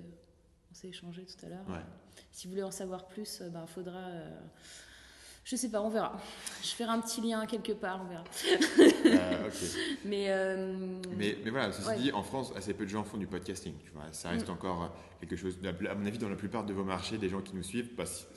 [0.84, 1.66] échangé tout à l'heure.
[1.70, 1.84] Ouais.
[2.32, 4.02] Si vous voulez en savoir plus, il ben, faudra
[5.44, 6.18] je sais pas, on verra.
[6.62, 8.24] Je ferai un petit lien quelque part, on verra.
[9.06, 9.50] Ah,
[10.06, 10.74] mais, euh,
[11.18, 13.74] mais, mais, voilà, ceci dit, en France, assez peu de gens font du podcasting.
[13.84, 14.54] Tu vois, ça reste mm.
[14.54, 15.60] encore quelque chose.
[15.66, 17.90] À mon avis, dans la plupart de vos marchés, des gens qui nous suivent,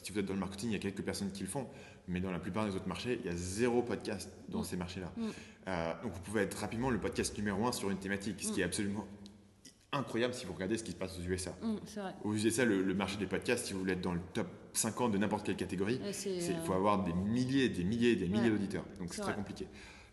[0.02, 1.68] si vous êtes dans le marketing, il y a quelques personnes qui le font.
[2.09, 4.64] Mais dans la plupart des autres marchés, il y a zéro podcast dans mm.
[4.64, 5.12] ces marchés-là.
[5.16, 5.28] Mm.
[5.68, 8.61] Euh, donc vous pouvez être rapidement le podcast numéro un sur une thématique, ce qui
[8.61, 9.07] est absolument
[9.97, 11.55] incroyable si vous regardez ce qui se passe aux USA.
[11.62, 11.76] Mmh,
[12.24, 15.18] aux USA, le, marché des podcasts, si vous voulez être dans le top 50 de
[15.18, 18.84] n'importe quelle catégorie, il faut avoir des milliers, des milliers, des milliers d'auditeurs.
[18.99, 19.66] Donc c'est très compliqué.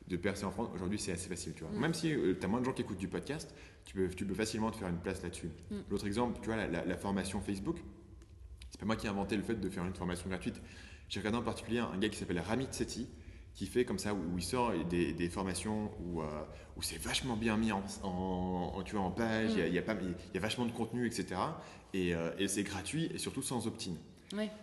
[0.07, 1.53] De percer en France, aujourd'hui, c'est assez facile.
[1.53, 1.71] Tu vois.
[1.71, 1.79] Mmh.
[1.79, 3.55] Même si euh, tu as moins de gens qui écoutent du podcast,
[3.85, 5.49] tu peux, tu peux facilement te faire une place là-dessus.
[5.71, 5.75] Mmh.
[5.89, 7.77] L'autre exemple, tu vois, la, formation Facebook,
[8.69, 10.61] c'est pas moi qui ai inventé le fait de faire une formation gratuite.
[11.07, 13.07] J'ai regardé en particulier un gars qui s'appelle Ramit Sethi,
[13.55, 16.25] qui fait comme ça, où, il sort des, des formations où, euh,
[16.75, 20.15] où c'est vachement bien mis en, en, tu vois, en page, il, y a, y
[20.35, 21.35] y vachement de contenu, etc.
[21.93, 23.93] Et, euh, et c'est gratuit et surtout sans opt-in.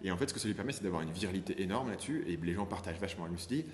[0.02, 2.36] Et en fait, ce que ça lui permet, c'est d'avoir une viralité énorme là-dessus et
[2.36, 3.26] les gens partagent vachement.
[3.26, 3.64] Je me suis dit,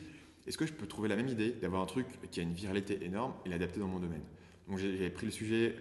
[0.47, 3.03] est-ce que je peux trouver la même idée d'avoir un truc qui a une viralité
[3.03, 4.21] énorme et l'adapter dans mon domaine?
[4.69, 5.75] Donc j'ai pris le sujet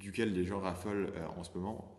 [0.00, 1.92] duquel les gens raffolent euh, en ce moment,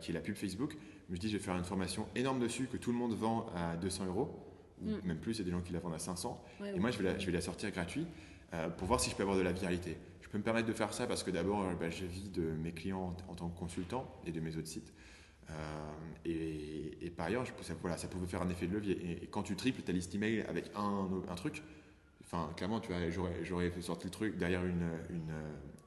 [0.00, 0.72] qui est la pub Facebook.
[1.08, 3.14] Je me suis dit, je vais faire une formation énorme dessus que tout le monde
[3.14, 4.43] vend à 200 euros
[4.80, 4.92] Mm.
[5.04, 6.42] même plus, il y a des gens qui la vendent à 500.
[6.64, 8.08] et moi, je vais, la, je vais la sortir gratuite
[8.52, 9.96] euh, pour voir si je peux avoir de la viralité.
[10.20, 12.42] Je peux me permettre de faire ça parce que d'abord, euh, bah, je vis de
[12.42, 14.92] mes clients en, tant que consultant et de mes autres sites.
[15.50, 15.54] Euh,
[16.24, 19.22] et, par ailleurs, je, ça, voilà, ça pouvait faire un effet de levier.
[19.22, 21.62] Et, quand tu triples ta liste email avec un, un truc,
[22.24, 22.92] enfin, clairement, tu
[23.42, 25.32] j'aurais fait sortir le truc derrière une, une,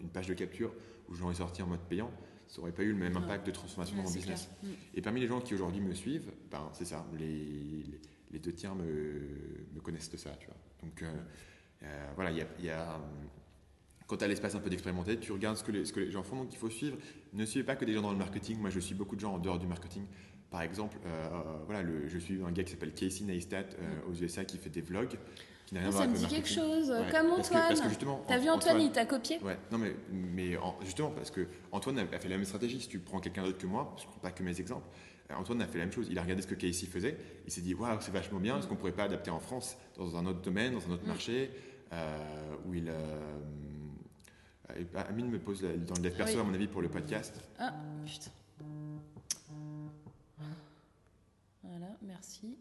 [0.02, 0.74] une page de capture
[1.10, 2.12] où j'aurais sorti en mode payant
[2.48, 4.50] ça n'aurait pas eu le même impact de transformation dans mon business.
[4.64, 4.68] Mm.
[4.96, 8.00] Et parmi les gens qui aujourd'hui me suivent, ben, c'est ça, les, les
[8.34, 8.84] deux tiers me,
[9.74, 10.58] me, connaissent de ça, tu vois.
[10.84, 11.14] Donc euh,
[11.84, 13.00] euh, voilà, il y a,
[14.06, 16.12] quand tu as l'espace un peu d'expérimenter, tu regardes ce que, les, ce que les
[16.12, 16.98] gens font, donc il faut suivre.
[17.34, 18.58] Ne suivez pas que des gens dans le marketing.
[18.60, 20.06] Moi, je suis beaucoup de gens en dehors du marketing.
[20.50, 21.28] Par exemple, euh,
[21.66, 23.66] voilà, le, je suis un gars qui s'appelle Casey Neistat
[24.10, 25.18] aux USA qui fait des vlogs.
[25.66, 27.64] Qui n'a rien à voir ça me dit quelque chose, comme Antoine.
[27.68, 29.40] Parce que, justement, T'as vu Antoine, il t'a copié?
[29.44, 32.80] Ouais, non mais, mais justement, parce que Antoine a fait la même stratégie.
[32.80, 34.88] Si tu prends quelqu'un d'autre que moi, je ne prends pas que mes exemples,
[35.36, 36.08] Antoine a fait la même chose.
[36.10, 37.18] Il a regardé ce que Casey faisait.
[37.46, 38.58] Il s'est dit Waouh, c'est vachement bien.
[38.58, 41.04] Est-ce qu'on ne pourrait pas adapter en France, dans un autre domaine, dans un autre
[41.04, 41.08] mm.
[41.08, 41.52] marché
[41.94, 42.90] euh, où il.
[42.90, 43.20] Euh,
[44.96, 47.42] Amine me pose dans le dev perso, à mon avis, pour le podcast.
[47.58, 47.74] Ah,
[48.06, 48.32] putain.
[51.64, 52.58] Voilà, merci.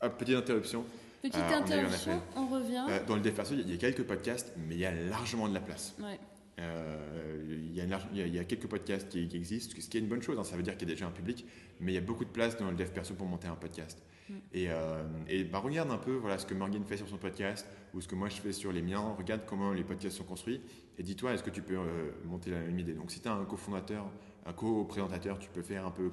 [0.00, 0.84] petite interruption.
[1.22, 2.84] Petite euh, interruption, on, revient.
[3.06, 5.54] dans le dev perso, il y a quelques podcasts, mais il y a largement de
[5.54, 5.94] la place.
[6.00, 6.18] Ouais.
[6.58, 10.08] Euh, il, y a il, y a, quelques podcasts qui, existent, ce qui est une
[10.08, 10.44] bonne chose, hein.
[10.44, 11.46] ça veut dire qu'il y a déjà un public,
[11.80, 14.02] mais il y a beaucoup de place dans le dev perso pour monter un podcast.
[14.28, 14.34] Mm.
[14.52, 17.66] Et, euh, et bah, regarde un peu voilà, ce que Morgan fait sur son podcast
[17.94, 20.60] ou ce que moi je fais sur les miens, regarde comment les podcasts sont construits
[20.98, 22.92] et dis-toi est-ce que tu peux euh, monter la même idée?
[22.92, 24.10] Donc si tu as un cofondateur,
[24.44, 26.10] un co-présentateur, tu peux faire un peu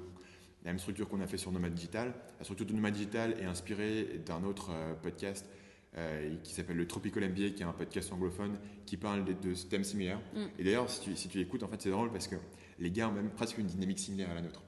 [0.64, 2.14] la même structure qu'on a fait sur Nomad Digital.
[2.38, 4.72] La structure de Nomad Digital est inspirée d'un autre
[5.02, 5.46] podcast
[6.00, 9.54] euh, qui s'appelle le Tropical MBA, qui est un podcast anglophone qui parle de, de
[9.54, 10.22] thèmes similaires.
[10.34, 10.46] Mm.
[10.58, 12.36] Et d'ailleurs, si tu, si tu écoutes, en fait, c'est drôle parce que
[12.80, 14.64] les gars ont même presque une dynamique similaire à la nôtre.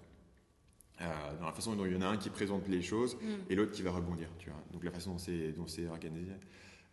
[0.99, 1.05] Euh,
[1.39, 3.51] dans la façon dont il y en a un qui présente les choses mm.
[3.51, 4.27] et l'autre qui va rebondir.
[4.39, 4.61] Tu vois.
[4.73, 6.31] Donc la façon dont c'est, organisé.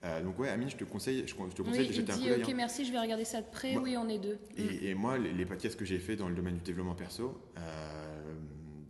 [0.04, 2.42] Euh, donc ouais, Amine, je te conseille, je, te conseille de jeter un coup d'œil.
[2.42, 3.76] Ok, merci, je vais regarder ça de près.
[3.76, 4.38] oui, on est deux.
[4.56, 4.98] Et, mm.
[4.98, 7.40] moi, les, podcasts que j'ai fait dans le domaine du développement perso,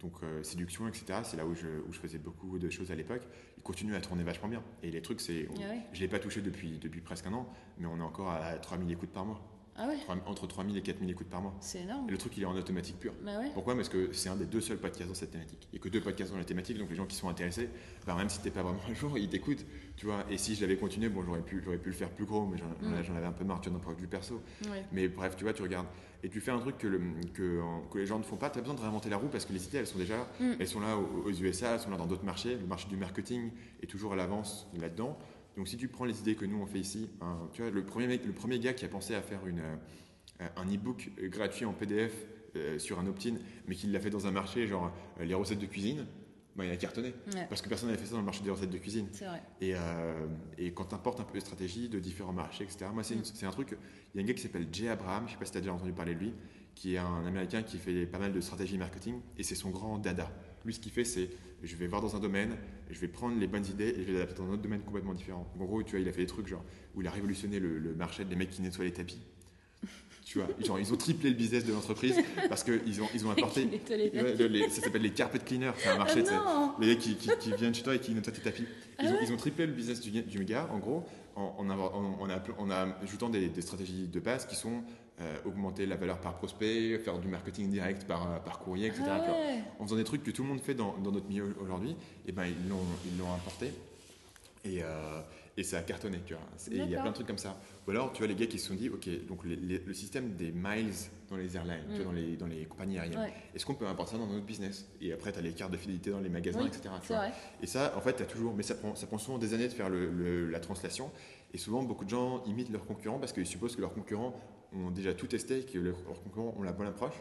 [0.00, 1.20] donc euh, séduction, etc.
[1.24, 3.22] C'est là où je, où je, faisais beaucoup de choses à l'époque.
[3.56, 4.62] Ils continuent à tourner vachement bien.
[4.82, 7.86] Et les trucs, c'est, ah je l'ai pas touché depuis depuis presque un an, mais
[7.86, 9.40] on est encore à 3000 écoutes par mois.
[9.78, 11.54] Ah ouais entre 3000 et 4000 écoutes par mois.
[11.60, 12.08] C'est énorme.
[12.08, 13.12] Et le truc, il est en automatique pur.
[13.24, 13.74] Bah Pourquoi?
[13.76, 15.68] Parce que c'est un des deux seuls podcasts dans cette thématique.
[15.72, 17.70] Il n'y a que deux podcasts dans la thématique, donc les gens qui sont intéressés,
[18.06, 19.64] bah, même si tu n'es pas vraiment un jour, ils t'écoutent.
[19.96, 22.46] Tu vois et si je l'avais continué, bon, j'aurais pu, pu le faire plus gros,
[22.46, 23.16] mais j'en mm.
[23.16, 24.40] avais un peu marre, tu vois, d'un vue perso.
[24.92, 25.86] Mais bref, tu vois, tu regardes.
[26.24, 27.00] Et tu fais un truc que, le,
[27.32, 27.60] que,
[27.92, 29.52] que, les gens ne font pas, tu as besoin de réinventer la roue parce que
[29.52, 30.26] les idées, elles sont déjà là.
[30.40, 30.52] Mm.
[30.58, 32.56] Elles sont là aux, USA, elles sont là dans d'autres marchés.
[32.56, 33.50] Le marché du marketing
[33.82, 35.16] est toujours à l'avance là-dedans.
[35.58, 37.84] Donc si tu prends les idées que nous on fait ici, hein, tu vois, le
[37.84, 39.58] premier, le premier gars qui a pensé à faire une
[40.40, 42.12] euh, un e-book gratuit en PDF
[42.54, 43.34] euh, sur un opt-in,
[43.66, 46.06] mais qu'il l'a fait dans un marché, genre euh, les recettes de cuisine,
[46.54, 47.12] bah, il a cartonné.
[47.48, 49.08] Parce que personne n'avait fait ça dans le marché des recettes de cuisine.
[49.20, 49.42] Vrai.
[49.60, 49.74] Et,
[50.58, 52.86] et, quand tu importes un peu de stratégie de différents marchés, etc.
[52.94, 53.46] Moi, c'est mm.
[53.46, 53.76] un truc.
[54.14, 55.60] Il y a un gars qui s'appelle Jay Abraham, je sais pas si tu as
[55.60, 56.34] déjà entendu parler de lui,
[56.76, 59.98] qui est un américain qui fait pas mal de stratégie marketing, et c'est son grand
[59.98, 60.30] dada.
[60.64, 61.30] Lui, ce qu'il fait, c'est
[61.64, 62.56] je vais voir dans un domaine,
[62.90, 64.80] je vais prendre les bonnes idées et je vais les adapter dans un autre domaine
[64.80, 65.46] complètement différent.
[65.58, 66.64] En gros, tu vois, il a fait des trucs genre
[66.94, 69.20] où il a révolutionné le, le marché des mecs qui nettoient les tapis.
[70.28, 72.14] Tu vois, genre, ils ont triplé le business de l'entreprise
[72.50, 73.66] parce qu'ils ont, ils ont apporté.
[74.68, 75.72] ça s'appelle les carpet cleaners.
[75.78, 78.42] C'est un marché, ah les gars qui, qui, viennent chez toi et qui nettoient tes
[78.42, 78.66] tapis.
[79.00, 81.70] Ils, ont, ah ils ont, triplé le business du, du gars, en gros, en, en,
[81.70, 82.28] en,
[82.58, 82.70] en
[83.02, 84.82] ajoutant des, des, stratégies de base qui sont
[85.20, 89.04] euh, augmenter la valeur par prospect, faire du marketing direct par, par courrier, etc.
[89.08, 89.20] Ah
[89.78, 91.96] en faisant des trucs que tout le monde fait dans, dans notre milieu aujourd'hui, et
[92.28, 93.72] eh ben, ils l'ont, ils l'ont importé.
[94.64, 95.20] Et, euh,
[95.56, 96.42] et ça a cartonné, tu vois.
[96.70, 97.56] Et il y a plein de trucs comme ça.
[97.86, 100.52] Ou alors, tu vois, les gars qui se sont dit, OK, donc le système des
[100.52, 100.94] miles
[101.28, 102.04] dans les airlines, tu vois, mm.
[102.04, 104.88] dans, les, dans les compagnies aériennes, est-ce qu'on peut importer ça dans notre business?
[105.00, 106.90] Et après, tu as les cartes de fidélité dans les magasins, etc.
[107.60, 109.66] Et ça, en fait, tu as toujours, mais ça prend, ça prend souvent des années
[109.66, 111.10] de faire le, la translation.
[111.52, 114.38] Et souvent, beaucoup de gens imitent leurs concurrents parce qu'ils supposent que leurs concurrents
[114.74, 117.14] ont déjà tout testé, que leurs concurrents ont la bonne approche.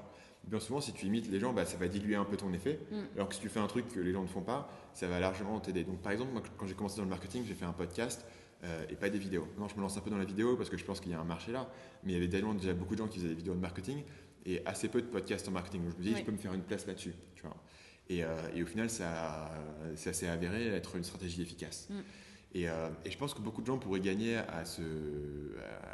[0.43, 2.79] bien souvent, si tu imites les gens, bah, ça va diluer un peu ton effet.
[2.91, 2.95] Mm.
[3.15, 5.19] Alors que si tu fais un truc que les gens ne font pas, ça va
[5.19, 5.83] largement t'aider.
[5.83, 8.25] Donc, par exemple, moi, quand j'ai commencé dans le marketing, j'ai fait un podcast
[8.63, 9.47] euh, et pas des vidéos.
[9.57, 11.15] Non, je me lance un peu dans la vidéo parce que je pense qu'il y
[11.15, 11.69] a un marché là,
[12.03, 14.03] mais il y avait déjà beaucoup de gens qui faisaient des vidéos de marketing
[14.45, 15.83] et assez peu de podcasts en marketing.
[15.83, 17.13] Donc, je me dis, je peux me faire une place là-dessus.
[17.35, 17.55] Tu vois.
[18.09, 19.51] Et, euh, et, au final, ça,
[19.95, 21.87] ça s'est avéré être une stratégie efficace.
[21.89, 21.99] Mm.
[22.53, 24.81] Et, euh, et, je pense que beaucoup de gens pourraient gagner à, se,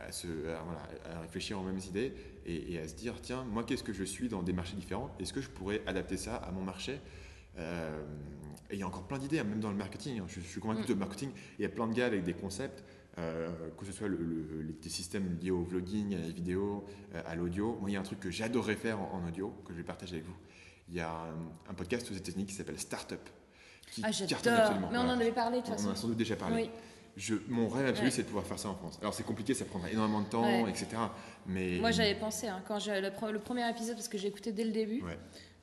[0.08, 2.14] à, se, à, réfléchir aux mêmes idées
[2.46, 5.16] et, et, à se dire tiens, moi, qu'est-ce que je suis dans des marchés différents?
[5.20, 7.00] Est-ce que je pourrais adapter ça à mon marché?
[7.58, 8.02] Euh,
[8.70, 10.20] et il y a encore plein d'idées, hein, même dans le marketing.
[10.20, 10.26] Hein.
[10.28, 10.86] Je, suis convaincu mm.
[10.86, 12.84] que le marketing, il y a plein de gars avec des concepts,
[13.18, 16.86] euh, que ce soit le, les systèmes liés au vlogging, à la vidéo,
[17.26, 17.78] à l'audio.
[17.80, 20.16] Moi, il y a un truc que j'adorerais faire en, audio, que je vais partager
[20.16, 20.36] avec vous.
[20.90, 21.34] Il y a
[21.70, 23.22] un, podcast aux États-Unis qui s'appelle Startup.
[23.94, 24.90] Qui ah, j'adore.
[24.92, 25.88] Mais on en avait parlé, de toute façon.
[25.88, 26.70] On en a sans doute déjà parlé.
[27.16, 28.98] Je, mon rêve absolu, c'est de pouvoir faire ça en France.
[29.00, 30.88] Alors c'est compliqué, ça prendra énormément de temps, etc.
[31.46, 34.64] Mais moi j'avais pensé hein, quand le, le, premier épisode parce que j'ai écouté dès
[34.64, 35.04] le début.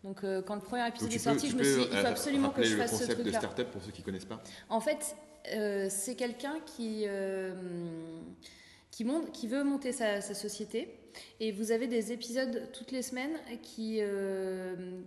[0.04, 2.50] Donc euh, quand le premier épisode est sorti, je me suis dit, il faut absolument
[2.50, 3.14] que je fasse ce truc-là.
[3.14, 5.16] le concept de startup pour ceux qui connaissent pas En fait,
[5.52, 7.52] euh, c'est quelqu'un qui, euh,
[8.92, 10.96] qui, monte, qui veut monter sa, société.
[11.40, 14.00] Et vous avez des épisodes toutes les semaines qui,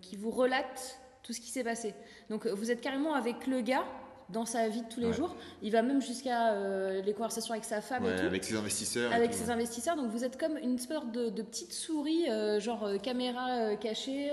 [0.02, 1.94] qui vous relatent tout ce qui s'est passé.
[2.30, 3.86] Donc vous êtes carrément avec le gars
[4.30, 5.36] dans sa vie de tous les jours.
[5.62, 8.26] Il va même jusqu'à euh, les conversations avec sa femme et tout.
[8.26, 9.14] Avec ses investisseurs.
[9.14, 9.96] Avec ses investisseurs.
[9.96, 14.32] Donc vous êtes comme une sorte de, petite souris, euh, genre euh, caméra cachée,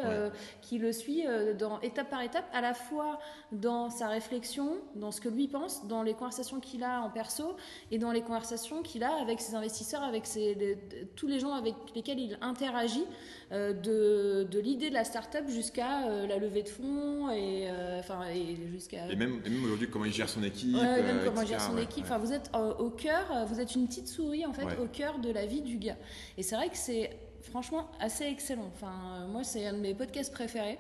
[0.63, 1.25] qui le suit
[1.59, 3.19] dans, étape par étape, à la fois
[3.53, 7.57] dans sa réflexion, dans ce que lui pense, dans les conversations qu'il a en perso
[7.91, 10.79] et dans les conversations qu'il a avec ses investisseurs, avec ses,
[11.17, 13.05] tous les gens avec lesquels il interagit.
[13.51, 17.69] De, de l'idée de la start-up jusqu'à la levée de fonds et,
[17.99, 19.11] enfin, et jusqu'à.
[19.11, 20.73] Et même, même comment il gère son équipe.
[20.73, 22.05] même comment il gère son équipe.
[22.05, 25.31] Enfin, vous êtes au cœur, vous êtes une petite souris en fait au cœur de
[25.31, 25.97] la vie du gars.
[26.37, 28.71] Et c'est vrai que c'est franchement assez excellent.
[28.75, 30.79] Enfin, moi, c'est un de mes podcasts préférés.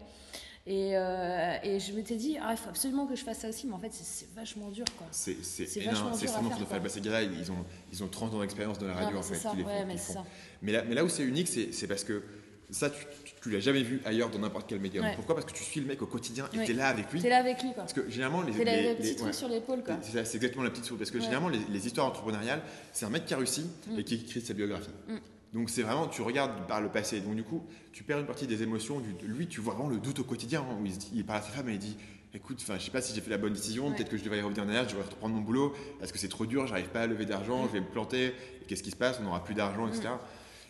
[0.66, 3.72] Et, et, je m'étais dit, ah, il faut absolument que je fasse ça aussi, mais
[3.72, 4.84] en fait, c'est vachement dur.
[5.10, 5.34] C'est
[5.80, 6.16] vachement dur.
[6.16, 6.50] C'est extrêmement.
[6.50, 9.34] Bah, ces gars-là, ils ont, ils ont 30 ans d'expérience dans la radio, en fait.
[9.34, 10.24] Ça, ouais, mais, ça.
[10.62, 12.22] mais, là, mais là où c'est unique, c'est parce que
[12.70, 13.04] ça, tu,
[13.40, 15.02] tu, l'as jamais vu ailleurs dans n'importe quel média.
[15.16, 15.34] Pourquoi?
[15.34, 17.20] Parce que tu suis le mec au quotidien et tu es là avec lui.
[17.20, 17.72] Tu es là avec lui.
[17.72, 17.82] Quoi.
[17.82, 18.52] Parce que généralement, les.
[18.52, 19.82] C'est la, petite souris sur l'épaule.
[20.02, 20.98] C'est exactement la petite souris.
[20.98, 22.62] Parce que généralement, les, histoires entrepreneuriales,
[22.92, 23.98] c'est un mec qui a réussi mm.
[23.98, 24.90] et qui écrit sa biographie.
[25.08, 25.16] Mm.
[25.52, 27.20] Donc c'est vraiment, tu regardes par le passé.
[27.20, 29.00] Donc du coup, tu perds une partie des émotions.
[29.00, 30.60] Du, lui, tu vois vraiment le doute au quotidien.
[30.60, 31.96] Hein, où il, il, parle à sa femme et il dit
[32.34, 34.38] écoute, enfin, je sais pas si j'ai fait la bonne décision, peut-être que je devrais
[34.38, 37.02] y revenir derrière, je devrais reprendre mon boulot, parce que c'est trop dur, j'arrive pas
[37.02, 37.66] à lever d'argent, mm.
[37.68, 38.34] je vais me planter,
[38.68, 40.10] qu'est-ce qui se passe, on n'aura plus d'argent, etc.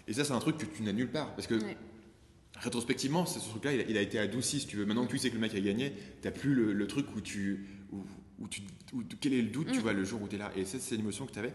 [0.09, 1.57] Et ça, c'est un truc que tu n'as nulle part, parce que
[2.61, 4.87] rétrospectivement, ce truc-là, il, a été adouci, si tu veux.
[4.87, 5.93] Maintenant que tu sais que le mec a gagné,
[6.23, 8.05] tu n'as plus le, truc où tu, où,
[8.39, 9.83] où tu, où- quel est le doute, tu Mm.
[9.83, 10.53] vois, le jour où tu es là.
[10.57, 11.53] Et c'est l'émotion que tu avais.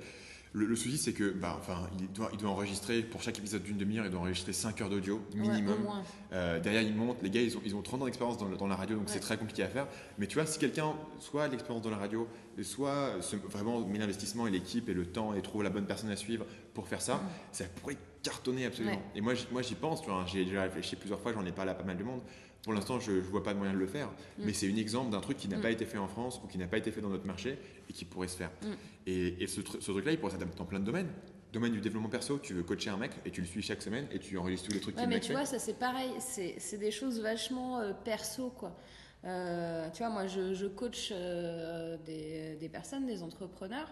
[0.58, 3.62] Le, le souci, c'est que, bah, enfin, il doit, il doit enregistrer, pour chaque épisode
[3.64, 5.74] d'une demi-heure, il doit enregistrer 5 heures d'audio Ouais, minimum.
[5.74, 6.04] au moins.
[6.32, 8.68] Euh, derrière, ils montent, les gars, ils ont, ils ont 30 ans d'expérience dans, dans
[8.68, 9.12] la radio, donc Ouais.
[9.14, 9.86] c'est très compliqué à faire.
[10.18, 12.26] Mais tu vois, si quelqu'un, soit l'expérience dans la radio,
[12.62, 13.18] soit
[13.50, 16.46] vraiment met l'investissement et l'équipe et le temps et trouve la bonne personne à suivre
[16.74, 18.96] pour faire ça, ça pourrait cartonner absolument.
[18.96, 19.02] Ouais.
[19.16, 21.46] Et moi, j'y- moi, j'y pense, tu vois, hein, j'ai déjà réfléchi plusieurs fois, j'en
[21.46, 22.22] ai parlé à pas mal de monde.
[22.66, 24.10] Pour l'instant, je ne vois pas de moyen de le faire,
[24.40, 25.62] mais c'est un exemple d'un truc qui n'a Mm.
[25.62, 27.94] pas été fait en France ou qui n'a pas été fait dans notre marché et
[27.94, 28.50] qui pourrait se faire.
[28.64, 28.68] Mm.
[29.06, 31.10] Et, et ce, tru- ce truc-là, il pourrait s'adapter dans plein de domaines.
[31.54, 34.08] Domaine du développement perso, tu veux coacher un mec et tu le suis chaque semaine
[34.12, 36.80] et tu enregistres tous les trucs Ouais, mais tu vois, ça c'est pareil, c'est c'est
[36.80, 38.76] des choses vachement euh, perso, quoi.
[39.26, 43.90] Euh, tu vois, moi je, je coach euh, des, des personnes, des entrepreneurs.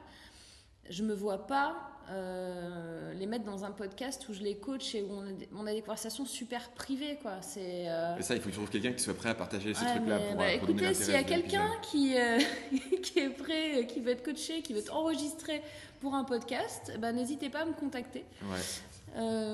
[0.90, 5.02] Je me vois pas euh, les mettre dans un podcast où je les coach et
[5.02, 7.42] où on a des, on a des conversations super privées, quoi.
[7.42, 7.88] C'est.
[7.90, 9.96] euh, ça, il faut que tu trouves quelqu'un qui soit prêt à partager ces Ouais,
[9.96, 12.40] trucs-là mais, pour, bah, euh, pour écoutez, s'il y a quelqu'un qui, euh,
[13.02, 15.62] qui est prêt, qui veut être coaché, qui veut être enregistré
[16.02, 18.26] pour un podcast, bah, n'hésitez pas à me contacter.
[18.44, 18.60] Ouais.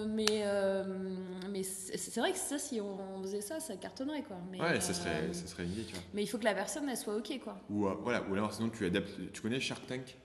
[0.07, 0.43] Mais
[1.51, 4.37] mais c'est vrai que ça, si on faisait ça, ça cartonnerait quoi.
[4.51, 6.03] Mais, Ouais, ça serait, ça serait une idée, tu vois.
[6.13, 7.57] mais il faut que la personne elle soit ok quoi.
[7.69, 9.11] Ou, voilà, ou alors sinon tu adaptes.
[9.33, 10.15] Tu connais Shark Tank?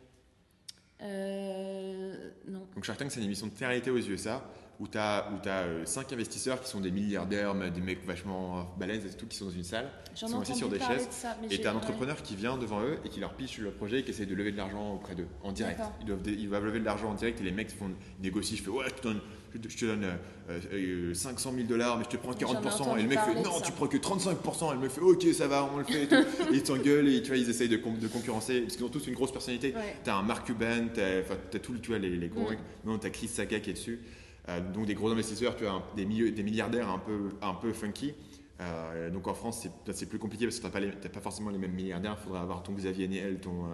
[1.03, 2.67] Euh, non.
[2.75, 4.43] Donc Shark Tank, c'est une émission de télé-réalité aux USA
[4.81, 8.63] où tu as, où as 5 investisseurs qui sont des milliardaires, des mecs vachement euh,
[8.77, 9.89] balèzes et tout, qui sont dans une salle.
[10.13, 11.07] Ai sont assis sur des chaises.
[11.07, 11.37] de ça.
[11.41, 13.73] Mais Et tu as un entrepreneur qui vient devant eux et qui leur pitch leur
[13.75, 15.81] projet et qui essaie de lever de l'argent auprès d'eux, en direct.
[16.01, 17.91] Ils doivent, ils doivent lever de l'argent en direct et les mecs font
[18.21, 18.57] négocient.
[18.57, 19.21] Je fais Ouais, je te donne,
[19.63, 20.05] je te, donne
[20.51, 22.83] euh, euh, 500 000 dollars, mais je te prends J'en ai 40%.
[22.83, 24.73] entendu Et le mec fait Non, tu prends que 35%.
[24.73, 26.05] Elle me fait Ok, ça va, on le fait.
[26.05, 26.15] Et, tout.
[26.53, 28.89] et ils s'engueulent et tu vois, ils essayent de, con- de concurrencer parce qu'ils ont
[28.89, 29.75] tous une grosse personnalité.
[29.75, 29.97] Ouais.
[30.05, 32.57] T'as un Mark Cuban, t'as tout, tu vois, les, les gros Mm.
[32.85, 34.01] Non, t'as Chris Saka qui est dessus.
[34.49, 37.73] Euh, donc des gros investisseurs, tu un- des, milieux- des milliardaires un peu, un peu
[37.73, 38.13] funky.
[38.61, 41.59] Euh, donc en France, c'est- plus compliqué parce que t'as pas, les- pas forcément les
[41.59, 42.17] mêmes milliardaires.
[42.21, 43.65] Il faudrait avoir ton Xavier Niel, ton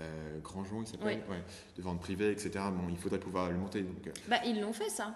[0.00, 1.34] euh, Grandjean, il s'appelle, Oui.
[1.36, 1.42] ouais,
[1.76, 2.50] de vente privée, etc.
[2.72, 3.82] Bon, il faudrait pouvoir le monter.
[3.82, 5.14] Donc, euh, Bah ils l'ont fait ça.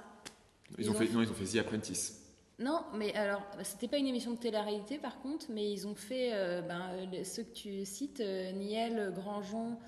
[0.79, 2.17] ils, Ils ont ont fait, fait- non, ils ont fait The Apprentice.
[2.59, 5.95] Non, mais alors, bah, c'était pas une émission de télé-réalité par contre, mais ils ont
[5.95, 6.91] fait euh, ben,
[7.25, 9.79] ceux que tu cites, euh, Niel, Grandjean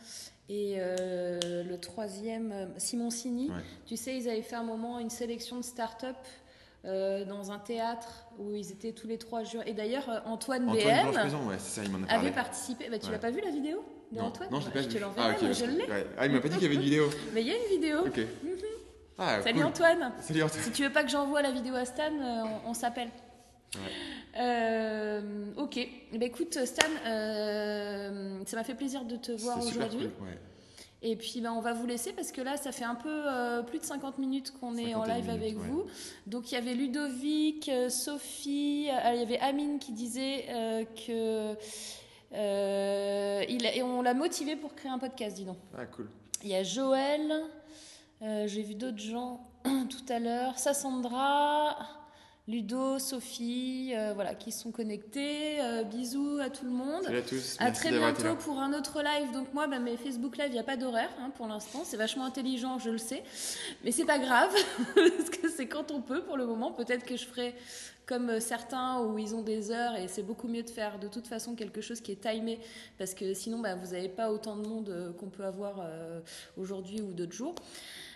[0.49, 3.49] et le troisième, Simon Sini.
[3.49, 3.62] Ouais.
[3.86, 6.16] Tu sais, ils avaient fait un moment une sélection de start-up
[6.84, 9.64] euh, dans un théâtre où ils étaient tous les trois jurés.
[9.70, 11.09] Et d'ailleurs, Antoine, Antoine BM
[11.49, 12.90] ouais, ça, il a avait participé.
[12.90, 13.12] Bah, tu Ouais.
[13.12, 13.82] l'as pas vu la vidéo?
[14.13, 15.85] De non, Antoine non, je pas Je te l'enverrai, ah, ok, moi parce je l'ai.
[15.91, 16.07] ouais.
[16.19, 17.11] Ah, il m'a pas dit qu'il y avait une vidéo.
[17.35, 17.99] Mais il y a une vidéo.
[18.07, 18.21] Ok.
[19.19, 19.67] Ah, Salut cool.
[19.67, 20.63] Antoine Salut Antoine.
[20.65, 23.09] Si tu veux pas que j'envoie la vidéo à Stan, euh, on, on s'appelle.
[24.39, 25.21] Euh,
[25.57, 25.77] ok.
[25.77, 30.09] Eh ben, écoute, Stan, euh, ça m'a fait plaisir de te voir aujourd'hui.
[30.19, 30.39] cool, ouais.
[31.05, 33.63] Et puis, ben, on va vous laisser parce que là, ça fait un peu euh,
[33.63, 35.67] plus de 50 minutes qu'on est en 51 live avec ouais.
[35.69, 35.85] vous.
[36.27, 41.55] Donc, il y avait Ludovic, Sophie, il y avait Amine qui disait euh, que.
[42.35, 45.59] Euh, il et on l'a motivé pour créer un podcast, dis donc.
[45.76, 46.09] Ah, cool.
[46.43, 47.33] Il y a Joël,
[48.22, 51.76] euh, j'ai vu d'autres gens tout à l'heure, Sassandra,
[52.49, 55.61] Ludo, Sophie, euh, voilà, qui sont connectés.
[55.61, 57.05] Euh, bisous à tout le monde.
[57.05, 57.57] Salut à tous.
[57.61, 58.34] À très bientôt là.
[58.34, 59.30] pour un autre live.
[59.32, 61.82] Donc moi, bah, mes Facebook Live, il n'y a pas d'horaire hein, pour l'instant.
[61.84, 63.22] C'est vachement intelligent, je le sais.
[63.84, 64.53] Mais c'est pas grave,
[64.95, 66.72] parce que c'est quand on peut pour le moment.
[66.72, 67.55] Peut-être que je ferai
[68.07, 71.07] comme euh, certains où ils ont des heures et c'est beaucoup mieux de faire de
[71.07, 72.59] toute façon quelque chose qui est timé
[72.99, 76.20] parce que sinon bah, vous n'avez pas autant de monde qu'on peut avoir euh,
[76.57, 77.55] aujourd'hui ou d'autres jours.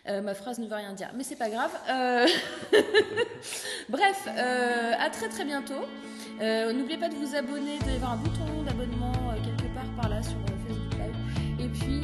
[0.08, 1.70] Euh, ma phrase ne veut rien dire, mais c'est pas grave.
[1.90, 2.26] Euh,
[3.88, 5.84] Bref, euh, à très très bientôt.
[6.40, 10.36] N'oubliez pas de vous abonner, y avoir un bouton d'abonnement quelque part par là sur
[10.68, 11.64] Facebook Live.
[11.64, 12.02] Et puis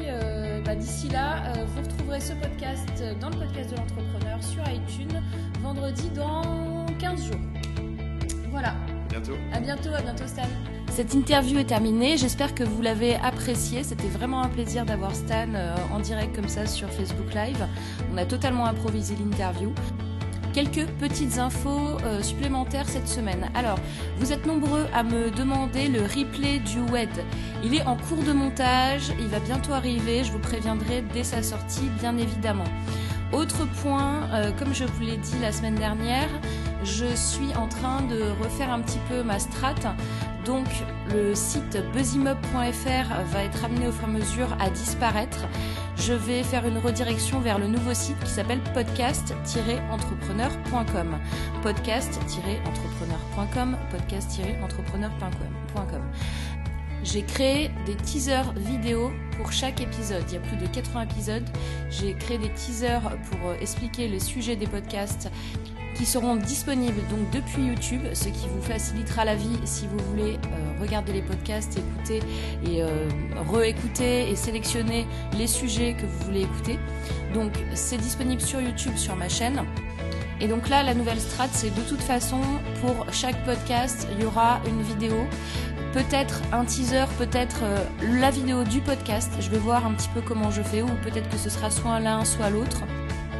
[0.64, 2.88] bah, d'ici là, vous retrouverez ce podcast
[3.20, 5.20] dans le podcast de l'entrepreneur sur iTunes
[5.60, 7.40] vendredi dans 15 jours.
[8.50, 8.74] Voilà,
[9.10, 9.36] Bientôt.
[9.52, 10.42] à bientôt, à bientôt Stan.
[10.94, 13.82] Cette interview est terminée, j'espère que vous l'avez appréciée.
[13.82, 17.66] C'était vraiment un plaisir d'avoir Stan euh, en direct comme ça sur Facebook Live.
[18.12, 19.72] On a totalement improvisé l'interview.
[20.52, 23.50] Quelques petites infos euh, supplémentaires cette semaine.
[23.54, 23.78] Alors,
[24.18, 27.24] vous êtes nombreux à me demander le replay du WED.
[27.64, 31.42] Il est en cours de montage, il va bientôt arriver, je vous préviendrai dès sa
[31.42, 32.68] sortie, bien évidemment.
[33.32, 36.28] Autre point, euh, comme je vous l'ai dit la semaine dernière,
[36.84, 39.74] je suis en train de refaire un petit peu ma strat.
[40.44, 40.66] Donc
[41.12, 45.46] le site buzzimob.fr va être amené au fur et à mesure à disparaître.
[45.96, 51.18] Je vais faire une redirection vers le nouveau site qui s'appelle podcast-entrepreneur.com.
[51.62, 56.02] Podcast-entrepreneur.com, podcast-entrepreneur.com.
[57.04, 60.22] J'ai créé des teasers vidéo pour chaque épisode.
[60.28, 61.48] Il y a plus de 80 épisodes.
[61.90, 65.28] J'ai créé des teasers pour euh, expliquer les sujets des podcasts
[65.94, 70.34] qui seront disponibles donc depuis YouTube, ce qui vous facilitera la vie si vous voulez
[70.34, 72.20] euh, regarder les podcasts, écouter
[72.66, 73.08] et euh,
[73.52, 76.78] réécouter et sélectionner les sujets que vous voulez écouter.
[77.34, 79.62] Donc c'est disponible sur YouTube sur ma chaîne.
[80.40, 82.40] Et donc là, la nouvelle strat, c'est de toute façon,
[82.80, 85.14] pour chaque podcast, il y aura une vidéo,
[85.92, 87.84] peut-être un teaser, peut-être euh,
[88.18, 89.30] la vidéo du podcast.
[89.38, 92.00] Je vais voir un petit peu comment je fais, ou peut-être que ce sera soit
[92.00, 92.82] l'un, soit l'autre.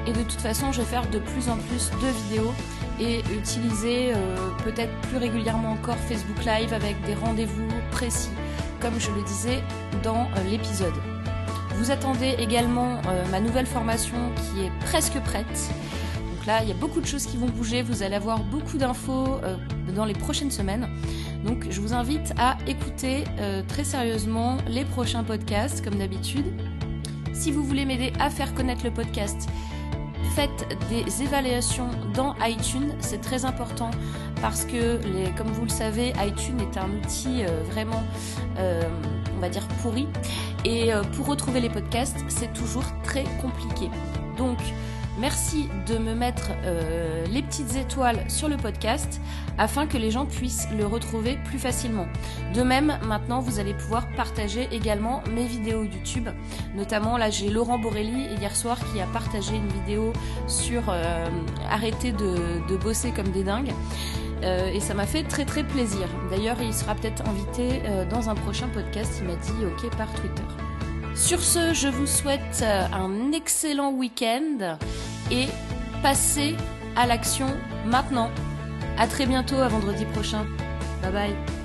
[0.06, 2.52] Et de toute façon, je vais faire de plus en plus de vidéos
[3.00, 8.30] et utiliser euh, peut-être plus régulièrement encore Facebook Live avec des rendez-vous précis,
[8.80, 9.62] comme je le disais
[10.02, 10.94] dans euh, l'épisode.
[11.76, 15.70] Vous attendez également euh, ma nouvelle formation qui est presque prête.
[16.34, 18.78] Donc là, il y a beaucoup de choses qui vont bouger, vous allez avoir beaucoup
[18.78, 19.40] d'infos
[19.94, 20.88] dans les prochaines semaines.
[21.44, 23.22] Donc je vous invite à écouter
[23.68, 26.46] très sérieusement les prochains podcasts, comme d'habitude.
[27.32, 29.48] Si vous voulez m'aider à faire connaître le podcast,
[30.34, 33.90] faites des évaluations dans iTunes, c'est très important
[34.40, 34.98] parce que,
[35.36, 38.02] comme vous le savez, iTunes est un outil euh, vraiment,
[38.58, 38.82] euh,
[39.36, 40.08] on va dire, pourri.
[40.64, 43.90] Et euh, pour retrouver les podcasts, c'est toujours très compliqué.
[44.38, 44.58] Donc,
[45.18, 49.20] Merci de me mettre euh, les petites étoiles sur le podcast
[49.58, 52.06] afin que les gens puissent le retrouver plus facilement.
[52.54, 56.28] De même, maintenant, vous allez pouvoir partager également mes vidéos YouTube.
[56.74, 60.14] Notamment, là, j'ai Laurent Borelli hier soir qui a partagé une vidéo
[60.46, 61.26] sur euh,
[61.70, 63.72] arrêter de, bosser comme des dingues.
[64.42, 66.08] Euh, et ça m'a fait très très plaisir.
[66.30, 69.20] D'ailleurs, il sera peut-être invité dans un prochain podcast.
[69.20, 70.42] Il m'a dit OK par Twitter.
[71.14, 74.78] Sur ce, je vous souhaite un excellent week-end
[75.30, 75.46] et
[76.02, 76.56] passez
[76.96, 77.48] à l'action
[77.86, 78.30] maintenant.
[78.98, 80.46] À très bientôt, à vendredi prochain.
[81.02, 81.61] Bye bye.